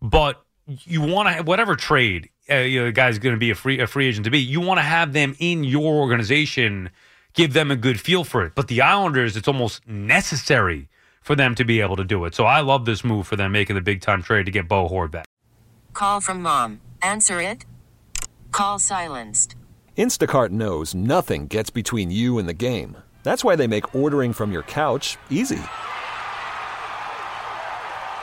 [0.00, 3.50] but you want to have whatever trade uh, you know, the guy's going to be
[3.50, 4.40] a free a free agent to be.
[4.40, 6.90] You want to have them in your organization,
[7.34, 8.54] give them a good feel for it.
[8.54, 10.88] But the Islanders, it's almost necessary
[11.22, 12.34] for them to be able to do it.
[12.34, 14.88] So I love this move for them making the big time trade to get Bo
[14.88, 15.10] Horvat.
[15.10, 15.26] Back.
[15.92, 16.80] Call from mom.
[17.02, 17.64] Answer it.
[18.52, 19.56] Call silenced.
[19.96, 22.96] Instacart knows nothing gets between you and the game.
[23.22, 25.58] That's why they make ordering from your couch easy.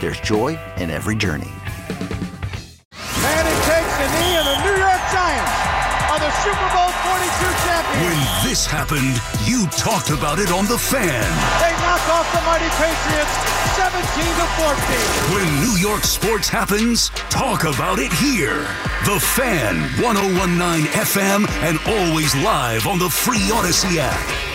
[0.00, 1.50] there's joy in every journey.
[3.22, 5.54] Manning takes the knee, and the New York Giants
[6.10, 7.28] are the Super Bowl 42
[7.66, 8.02] champions.
[8.06, 11.26] When this happened, you talked about it on The Fan.
[11.60, 13.34] They knock off the mighty Patriots
[13.76, 14.02] 17
[14.38, 15.34] to 14.
[15.34, 18.62] When New York sports happens, talk about it here.
[19.04, 24.47] The Fan, 1019 FM, and always live on the free Audacy app.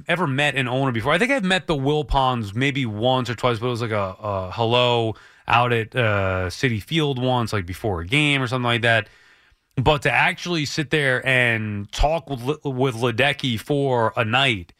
[0.09, 1.13] ever met an owner before.
[1.13, 4.17] I think I've met the Wilpons maybe once or twice, but it was like a,
[4.19, 5.15] a hello.
[5.47, 9.09] out at uh, Citi Field once, like before a game or something like that.
[9.77, 14.73] But to actually sit there and talk with with Ledecky for a night,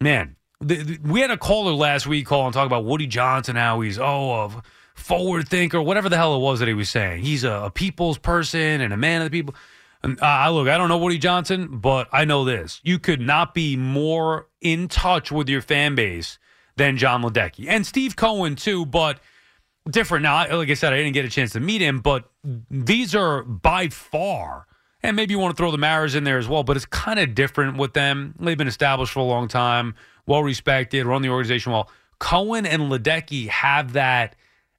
[0.00, 3.54] man, the, the- we had a caller last week call and talk about Woody Johnson,
[3.54, 4.62] how he's oh a
[4.94, 7.22] forward thinker, whatever the hell it was that he was saying.
[7.22, 9.54] He's a, a people's person and a man of the people.
[10.02, 13.20] And uh, I look, I don't know Woody Johnson, but I know this: you could
[13.20, 16.38] not be more in touch with your fan base
[16.76, 19.20] than John Ledecky and Steve Cohen too, but
[19.88, 20.22] different.
[20.24, 22.30] Now, like I said, I didn't get a chance to meet him, but
[22.70, 24.66] these are by far,
[25.02, 27.18] and maybe you want to throw the Maras in there as well, but it's kind
[27.18, 28.34] of different with them.
[28.40, 29.94] They've been established for a long time,
[30.26, 31.90] well respected, run the organization well.
[32.18, 34.36] Cohen and Ledecky have that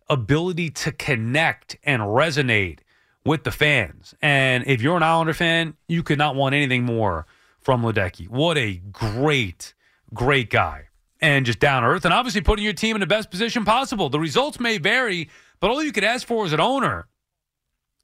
[0.10, 2.80] ability to connect and resonate
[3.26, 4.14] with the fans.
[4.22, 7.26] And if you're an Islander fan, you could not want anything more
[7.62, 8.28] from Ledecky.
[8.28, 9.74] What a great,
[10.14, 10.90] great guy.
[11.22, 14.10] And just down earth, and obviously putting your team in the best position possible.
[14.10, 15.30] The results may vary,
[15.62, 17.08] but all you could ask for as an owner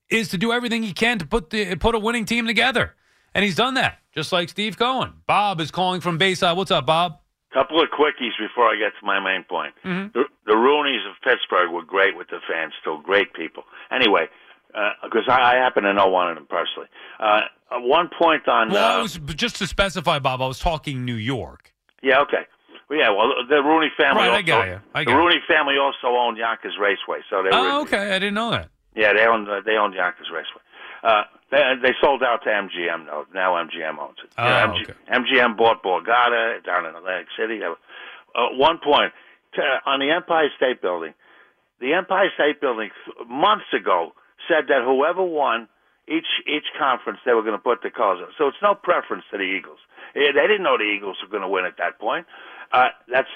[0.09, 2.95] is to do everything he can to put the put a winning team together.
[3.35, 5.13] And he's done that, just like Steve Cohen.
[5.27, 6.55] Bob is calling from Bayside.
[6.55, 7.18] What's up, Bob?
[7.53, 9.73] Couple of quickies before I get to my main point.
[9.83, 10.13] Mhm.
[10.13, 13.63] The, the Rooneys of Pittsburgh were great with the fans, still great people.
[13.91, 14.27] Anyway,
[15.03, 16.87] because I, I happen to know one of them personally.
[17.19, 17.41] Uh,
[17.71, 18.69] uh, one point on.
[18.69, 20.41] Well, uh, was just to specify, Bob.
[20.41, 21.73] I was talking New York.
[22.03, 22.45] yeah, okay.
[22.89, 24.23] Well, yeah, well, the Rooney family.
[24.23, 24.79] Right, I got you.
[24.95, 25.17] I the got you.
[25.17, 27.63] Rooney family also owned Yonkers Raceway, so they were.
[27.69, 28.09] Oh, okay.
[28.15, 28.69] I didn't know that.
[28.95, 30.61] Yeah, they owned uh, they owned Yonkers Raceway.
[31.51, 33.25] Uh, they, they sold out to MGM though.
[33.33, 34.29] Now MGM owns it.
[34.37, 34.93] Oh, MG, okay.
[35.11, 37.59] MGM bought Borgata down in Atlantic City.
[37.63, 37.75] Uh,
[38.53, 39.11] one point
[39.55, 41.13] to, on the Empire State Building,
[41.79, 42.89] the Empire State Building
[43.27, 44.13] months ago
[44.47, 45.67] said that whoever won
[46.07, 48.29] each each conference they were going to put the colors on.
[48.37, 49.79] So it's no preference to the Eagles.
[50.15, 52.25] Eh, They didn't know the Eagles were going to win at that point.
[52.72, 53.28] Uh, that's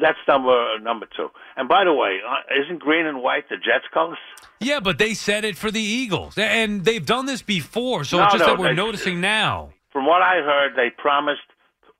[0.00, 1.28] that's number number two.
[1.56, 4.18] And by the way, uh, isn't green and white the Jets colors?
[4.60, 8.04] Yeah, but they said it for the Eagles, and they've done this before.
[8.04, 9.70] So No, it's just no, that we're they- noticing now.
[9.92, 11.40] From what I heard, they promised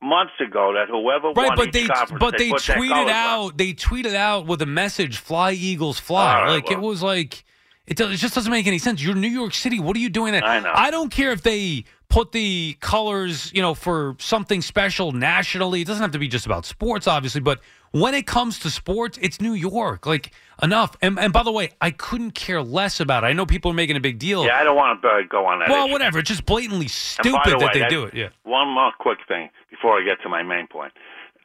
[0.02, 1.86] months ago that whoever Right, won but they
[2.20, 3.08] but they their tweeted on.
[3.10, 7.44] out they tweeted out with a message "Fly Eagles Fly." Right, like it was like
[7.86, 9.02] it, does, it just doesn't make any sense.
[9.02, 9.78] You're New York City.
[9.78, 10.44] What are you doing that?
[10.44, 10.72] I know.
[10.74, 15.82] I don't care if they put the colors, you know, for something special nationally.
[15.82, 17.60] It doesn't have to be just about sports, obviously, but
[17.92, 20.06] when it comes to sports, it's New York.
[20.06, 20.32] Like
[20.62, 20.96] enough.
[21.00, 23.28] And, and by the way, I couldn't care less about it.
[23.28, 24.44] I know people are making a big deal.
[24.44, 25.68] Yeah, I don't want to uh, go on that.
[25.68, 25.92] well, issue.
[25.92, 26.18] whatever.
[26.18, 28.14] It's just blatantly stupid the that way, they do it.
[28.14, 28.28] Yeah.
[28.44, 30.92] One more quick thing before I get to my main point.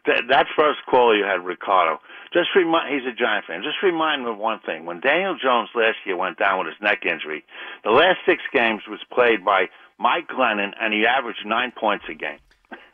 [0.08, 2.00] That, that first call you had, Ricardo,
[2.34, 3.62] just remind, he's a Giant fan.
[3.64, 4.86] Just remind him of one thing.
[4.86, 7.44] When Daniel Jones last year went down with his neck injury,
[7.84, 9.66] the last six games was played by
[10.00, 12.40] Mike Glennon, and he averaged nine points a game.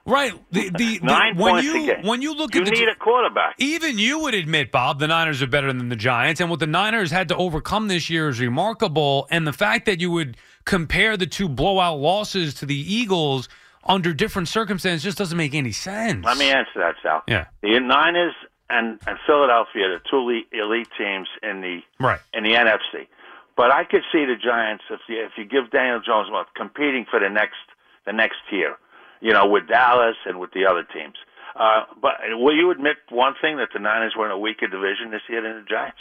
[0.05, 0.33] Right.
[0.51, 2.05] The, the, the- Nine when points you a game.
[2.07, 3.55] when you look You at the need a quarterback.
[3.57, 6.67] Even you would admit, Bob, the Niners are better than the Giants, and what the
[6.67, 9.27] Niners had to overcome this year is remarkable.
[9.31, 13.49] And the fact that you would compare the two blowout losses to the Eagles
[13.87, 16.25] under different circumstances just doesn't make any sense.
[16.25, 17.23] Let me answer that, Sal.
[17.27, 17.45] Yeah.
[17.61, 18.33] The Niners
[18.69, 22.19] and, and Philadelphia are the two elite, elite teams in the Right.
[22.33, 23.07] in the NFC.
[23.55, 27.05] But I could see the Giants if you if you give Daniel Jones well, competing
[27.09, 27.55] for the next
[28.05, 28.75] the next tier,
[29.21, 31.15] you know, with Dallas and with the other teams.
[31.55, 35.09] Uh, but will you admit one thing that the Niners were in a weaker division
[35.09, 35.97] this year than the Giants?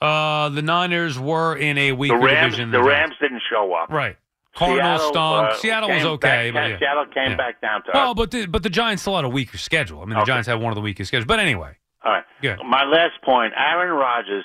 [0.00, 2.70] Uh, the Niners were in a weaker the Rams division.
[2.70, 3.90] the than Rams didn't show up.
[3.90, 4.16] Right.
[4.54, 4.80] Stunk.
[4.82, 6.78] uh, Seattle was okay, back- but yeah.
[6.78, 7.36] Seattle came Yeah.
[7.36, 8.16] back down to Well, earth.
[8.16, 10.02] but the, but the Giants still had a weaker schedule.
[10.02, 10.26] I mean, the Okay.
[10.32, 11.26] Giants had one of the weakest schedules.
[11.26, 12.24] But anyway, All right.
[12.42, 12.58] Good.
[12.64, 14.44] My last point: Aaron Rodgers.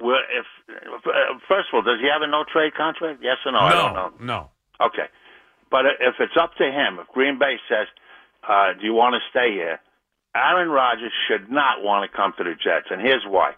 [0.00, 3.20] Well, if uh, first of all, does he have a no trade contract?
[3.22, 3.58] Yes or no?
[3.60, 4.12] I don't know.
[4.20, 4.50] no.
[4.80, 5.06] Okay,
[5.70, 7.86] but if it's up to him, if Green Bay says,
[8.48, 9.80] uh, "Do you want to stay here?"
[10.34, 13.52] Aaron Rodgers should not want to come to the Jets, and here's why.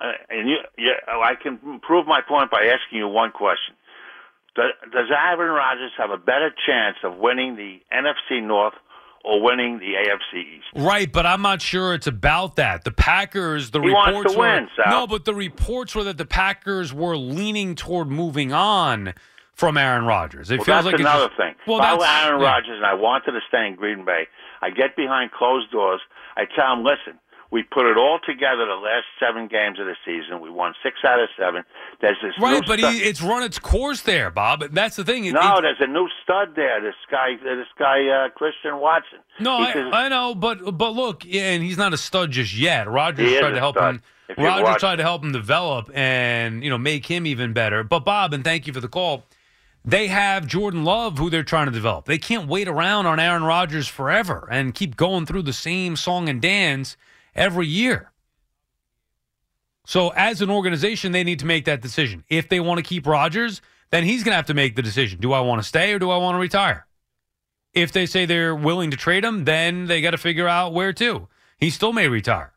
[0.00, 3.74] Uh, and you, you, I can prove my point by asking you one question:
[4.56, 4.70] Does,
[5.10, 8.74] Aaron Rodgers have a better chance of winning the NFC North
[9.24, 10.66] or winning the AFC East?
[10.76, 12.84] Right, but I'm not sure it's about that.
[12.84, 14.90] The Packers, the He reports to were win, Sal.
[14.90, 19.14] no, but the reports were that the Packers were leaning toward moving on
[19.54, 20.50] from Aaron Rodgers.
[20.50, 21.54] It well, feels that's like it's another just- thing.
[21.66, 22.46] Well, if I were that's- Aaron yeah.
[22.48, 24.26] Rodgers and I wanted to stay in Green Bay,
[24.62, 26.00] I get behind closed doors.
[26.36, 27.18] I tell him, listen,
[27.54, 30.40] we put it all together the last seven games of the season.
[30.40, 31.62] We won six out of seven.
[32.00, 34.64] There's this Right, but he, it's run its course there, Bob.
[34.72, 35.24] That's the thing.
[35.26, 36.80] It- no, it- there's a new stud there.
[36.80, 39.20] This guy, this guy, uh, Christian Watson.
[39.38, 42.90] No, I, says- I know, but but look, and he's not a stud just yet.
[42.90, 43.94] Rodgers tried to help stud.
[43.94, 44.02] him.
[44.30, 47.84] If Rodgers tried to help him develop and you know make him even better.
[47.84, 49.26] But Bob, and thank you for the call.
[49.84, 52.06] They have Jordan Love, who they're trying to develop.
[52.06, 56.28] They can't wait around on Aaron Rodgers forever and keep going through the same song
[56.28, 56.96] and dance
[57.34, 58.12] every year.
[59.86, 62.24] So as an organization, they need to make that decision.
[62.28, 63.60] If they want to keep Rodgers,
[63.90, 65.20] then he's going to have to make the decision.
[65.20, 66.86] Do I want to stay or do I want to retire?
[67.74, 70.92] If they say they're willing to trade him, then they got to figure out where
[70.94, 71.28] to.
[71.58, 72.52] He still may retire.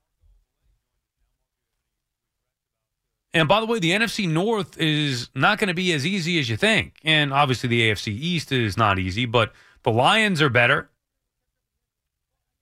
[3.33, 6.49] And by the way, the NFC North is not going to be as easy as
[6.49, 6.95] you think.
[7.03, 9.53] And obviously, the AFC East is not easy, but
[9.83, 10.89] the Lions are better.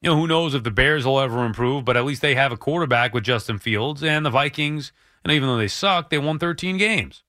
[0.05, 2.51] You know, who knows if the Bears will ever improve, but at least they have
[2.51, 4.03] a quarterback with Justin Fields.
[4.03, 4.91] And the Vikings,
[5.23, 7.23] and even though they suck, they won 13 games.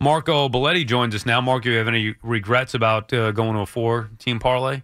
[0.00, 1.40] Marco Belletti joins us now.
[1.40, 4.82] Marco, you have any regrets about uh, going to a four team parlay?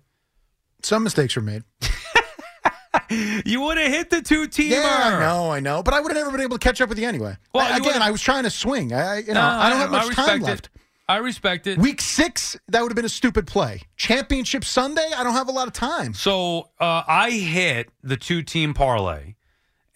[0.84, 1.64] Some mistakes were made.
[3.44, 4.70] you would have hit the two teamer.
[4.70, 6.88] Yeah, I know, I know, but I would have never been able to catch up
[6.88, 7.36] with you anyway.
[7.52, 8.92] Well, I- you again, would've- I was trying to swing.
[8.92, 10.68] I, you know, No, I don't have much time it.
[11.08, 11.78] I respect it.
[11.78, 13.82] Week six, that would have been a stupid play.
[13.96, 16.14] Championship Sunday, I don't have a lot of time.
[16.14, 19.34] So uh, I hit the two team parlay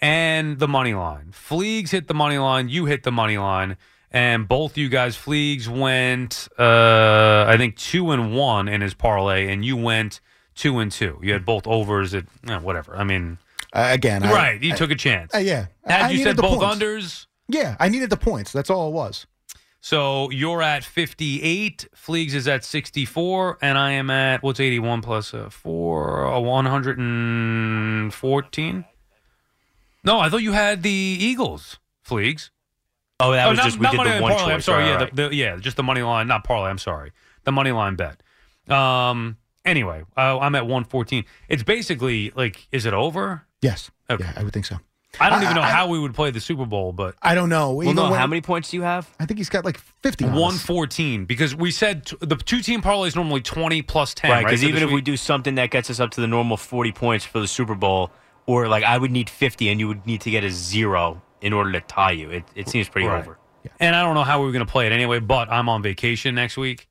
[0.00, 1.32] and the money line.
[1.32, 2.68] Fleegs hit the money line.
[2.68, 3.76] You hit the money line.
[4.10, 9.48] And both you guys, Fleegs went, uh, I think, two and one in his parlay,
[9.52, 10.20] and you went
[10.54, 11.18] two and two.
[11.22, 12.96] You had both overs at eh, whatever.
[12.96, 13.36] I mean,
[13.72, 14.62] Uh, again, I- right.
[14.62, 15.34] You I- took a chance.
[15.34, 15.66] Uh, yeah.
[15.84, 16.82] Had I you said both points.
[16.82, 17.26] unders?
[17.48, 18.50] Yeah, I needed the points.
[18.50, 19.26] That's all it was.
[19.80, 21.88] So you're at 58.
[21.94, 28.84] Fleegs is at 64, and I am at what's 81 plus uh, four, a 114.
[30.04, 31.78] No, I thought you had the Eagles.
[32.06, 32.50] Fleegs.
[33.20, 34.54] Oh, that was not, just we not did money the line one parlay.
[34.54, 34.84] I'm sorry.
[34.84, 35.14] Right, yeah, right.
[35.14, 36.70] The, the, yeah, just the money line, not parlay.
[36.70, 37.12] I'm sorry,
[37.44, 38.22] the money line bet.
[38.68, 39.36] Um.
[39.64, 41.24] Anyway, uh, I'm at 114.
[41.48, 43.44] It's basically like, is it over?
[43.60, 43.90] Yes.
[44.08, 44.24] Okay.
[44.24, 44.76] Yeah, I would think so.
[45.20, 47.48] I don't even know I- how we would play the Super Bowl, but I don't
[47.48, 47.72] know.
[47.72, 49.08] Well, Even no, when- how many points do you have?
[49.18, 50.36] I think he's got like 50 on us.
[50.38, 54.36] 114 because we said t- the two team parlay is normally 20 plus 10, Right,
[54.36, 54.44] right?
[54.46, 56.26] because So even this if we week- do something that gets us up to the
[56.26, 58.10] normal 40 points for the Super Bowl,
[58.46, 61.52] or like I would need 50 and you would need to get a zero in
[61.52, 63.20] order to tie you, it, it seems pretty Right.
[63.22, 63.38] over.
[63.80, 65.82] And I don't know how we were going to play it anyway, but I'm on
[65.82, 66.88] vacation next week.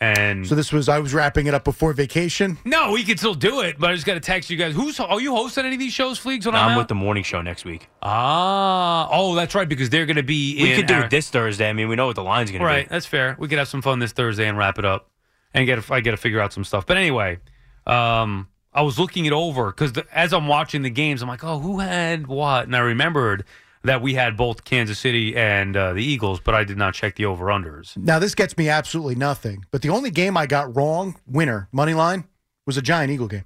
[0.00, 2.56] And So this was, I was wrapping it up before vacation.
[2.64, 4.74] no, we can still do it, but I just got to text you guys.
[4.74, 6.44] Who's are you hosting any of these shows, Fleegs?
[6.46, 6.78] When No, I'm, I'm out?
[6.78, 7.88] with the morning show next week.
[8.00, 10.62] Ah, oh, that's right, because they're going to be.
[10.62, 11.68] We in could do Ari- it this Thursday.
[11.68, 12.72] I mean, we know what the line's going to be.
[12.72, 13.34] Right, that's fair.
[13.40, 15.08] We could have some fun this Thursday and wrap it up,
[15.52, 16.86] and get I got to figure out some stuff.
[16.86, 17.38] But anyway,
[17.86, 21.58] um, I was looking it over because as I'm watching the games, I'm like, oh,
[21.58, 22.66] who had what?
[22.66, 23.44] And I remembered
[23.84, 27.16] that we had both Kansas City and uh, the Eagles, but I did not check
[27.16, 27.96] the over unders.
[27.96, 29.64] Now, this gets me absolutely nothing.
[29.70, 32.24] But the only game I got wrong, winner, money line,
[32.66, 33.44] was a Giant Eagle game.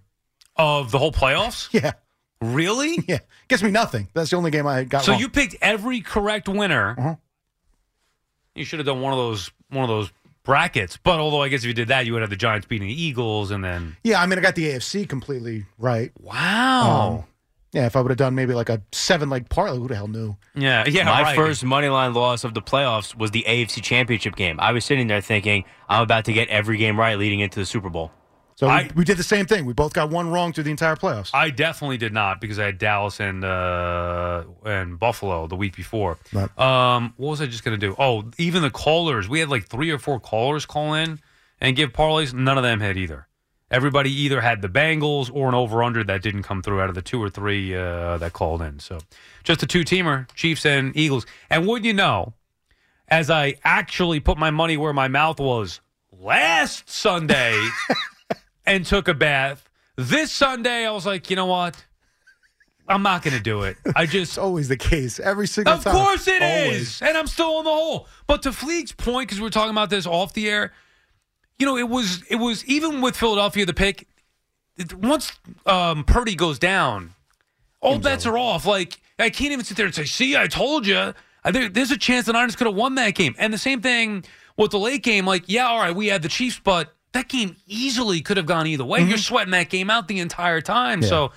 [0.56, 1.68] Of the whole playoffs?
[1.82, 1.92] Yeah.
[2.40, 2.98] Really?
[3.06, 3.18] Yeah.
[3.46, 4.08] Gets me nothing.
[4.14, 5.20] That's the only game I got So wrong.
[5.20, 6.96] you picked every correct winner.
[6.98, 7.14] Uh-huh.
[8.56, 10.10] You should have done one of those one of those
[10.42, 10.98] brackets.
[11.02, 13.00] But although I guess if you did that, you would have the Giants beating the
[13.02, 16.10] Eagles, and then Yeah, I mean, I got the AFC completely right.
[16.20, 17.24] wow, Um,
[17.72, 20.08] yeah, if I would have done maybe like a seven leg parlay, who the hell
[20.08, 20.36] knew?
[20.54, 21.04] yeah, yeah.
[21.04, 21.36] My right.
[21.36, 24.60] first money line loss of the playoffs was the AFC Championship game.
[24.60, 27.66] I was sitting there thinking, I'm about to get every game right leading into the
[27.66, 28.10] Super Bowl.
[28.56, 29.64] So we, I- we did the same thing.
[29.64, 31.30] We both got one wrong through the entire playoffs.
[31.32, 36.18] I definitely did not because I had Dallas and uh, and Buffalo the week before.
[36.32, 36.58] Right.
[36.58, 37.96] Um, what was I just going to do?
[37.98, 39.28] Oh, even the callers.
[39.28, 41.18] We had like three or four callers call in
[41.60, 42.34] and give parlays.
[42.34, 43.26] None of them had either.
[43.72, 46.94] Everybody either had the Bengals or an over under that didn't come through out of
[46.94, 48.78] the two or three uh, that called in.
[48.78, 48.98] So
[49.44, 51.24] just a two teamer, Chiefs and Eagles.
[51.48, 52.34] And would you know,
[53.08, 55.80] as I actually put my money where my mouth was
[56.20, 57.58] last Sunday
[58.66, 61.82] and took a bath, this Sunday I was like, you know what?
[62.88, 63.78] I'm not going to do it.
[63.96, 65.18] I just It's always the case.
[65.18, 65.94] Every single of time.
[65.94, 67.02] course it is, Always.
[67.02, 68.06] And I'm still in the hole.
[68.26, 70.72] But to Fleegs' point, because we're talking about this off the air,
[71.58, 74.06] you know, it was it was even with Philadelphia the pick.
[74.96, 75.32] Once
[75.66, 77.10] um, Purdy goes down,
[77.80, 78.66] all bets are off.
[78.66, 81.14] Like I can't even sit there and say, "See, I told you."
[81.50, 83.34] There, there's a chance the Niners could have won that game.
[83.36, 84.24] And the same thing
[84.56, 85.26] with the late game.
[85.26, 88.66] Like, yeah, all right, we had the Chiefs, but that game easily could have gone
[88.66, 89.02] either way.
[89.02, 91.00] You're sweating that game out the entire time.
[91.00, 91.04] Mm-hmm.
[91.04, 91.28] Yeah.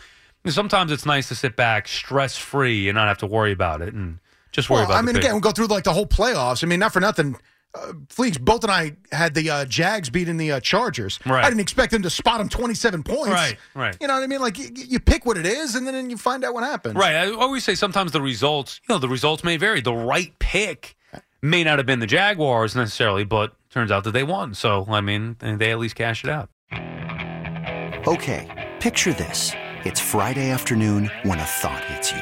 [0.45, 3.81] So sometimes it's nice to sit back, stress free, and not have to worry about
[3.81, 4.19] it, and
[4.51, 4.97] just worry Well, about.
[4.97, 6.63] I mean, again, we'll go through like the whole playoffs.
[6.63, 7.35] I mean, not for nothing.
[7.75, 11.19] Uh, Fleegs, both and I had the uh, Jags beating the uh, Chargers.
[11.25, 11.43] Right.
[11.43, 13.27] I didn't expect them to spot them 27 points.
[13.27, 13.97] Right, right.
[13.99, 14.39] You know what I mean?
[14.39, 16.95] Like, you, you pick what it is, and then you find out what happens.
[16.95, 17.15] Right.
[17.15, 19.81] I always say sometimes the results, you know, the results may vary.
[19.81, 20.95] The right pick
[21.41, 24.53] may not have been the Jaguars necessarily, but turns out that they won.
[24.53, 26.49] So, I mean, they at least cash it out.
[28.07, 29.51] Okay, picture this.
[29.83, 32.21] It's Friday afternoon when a thought hits you.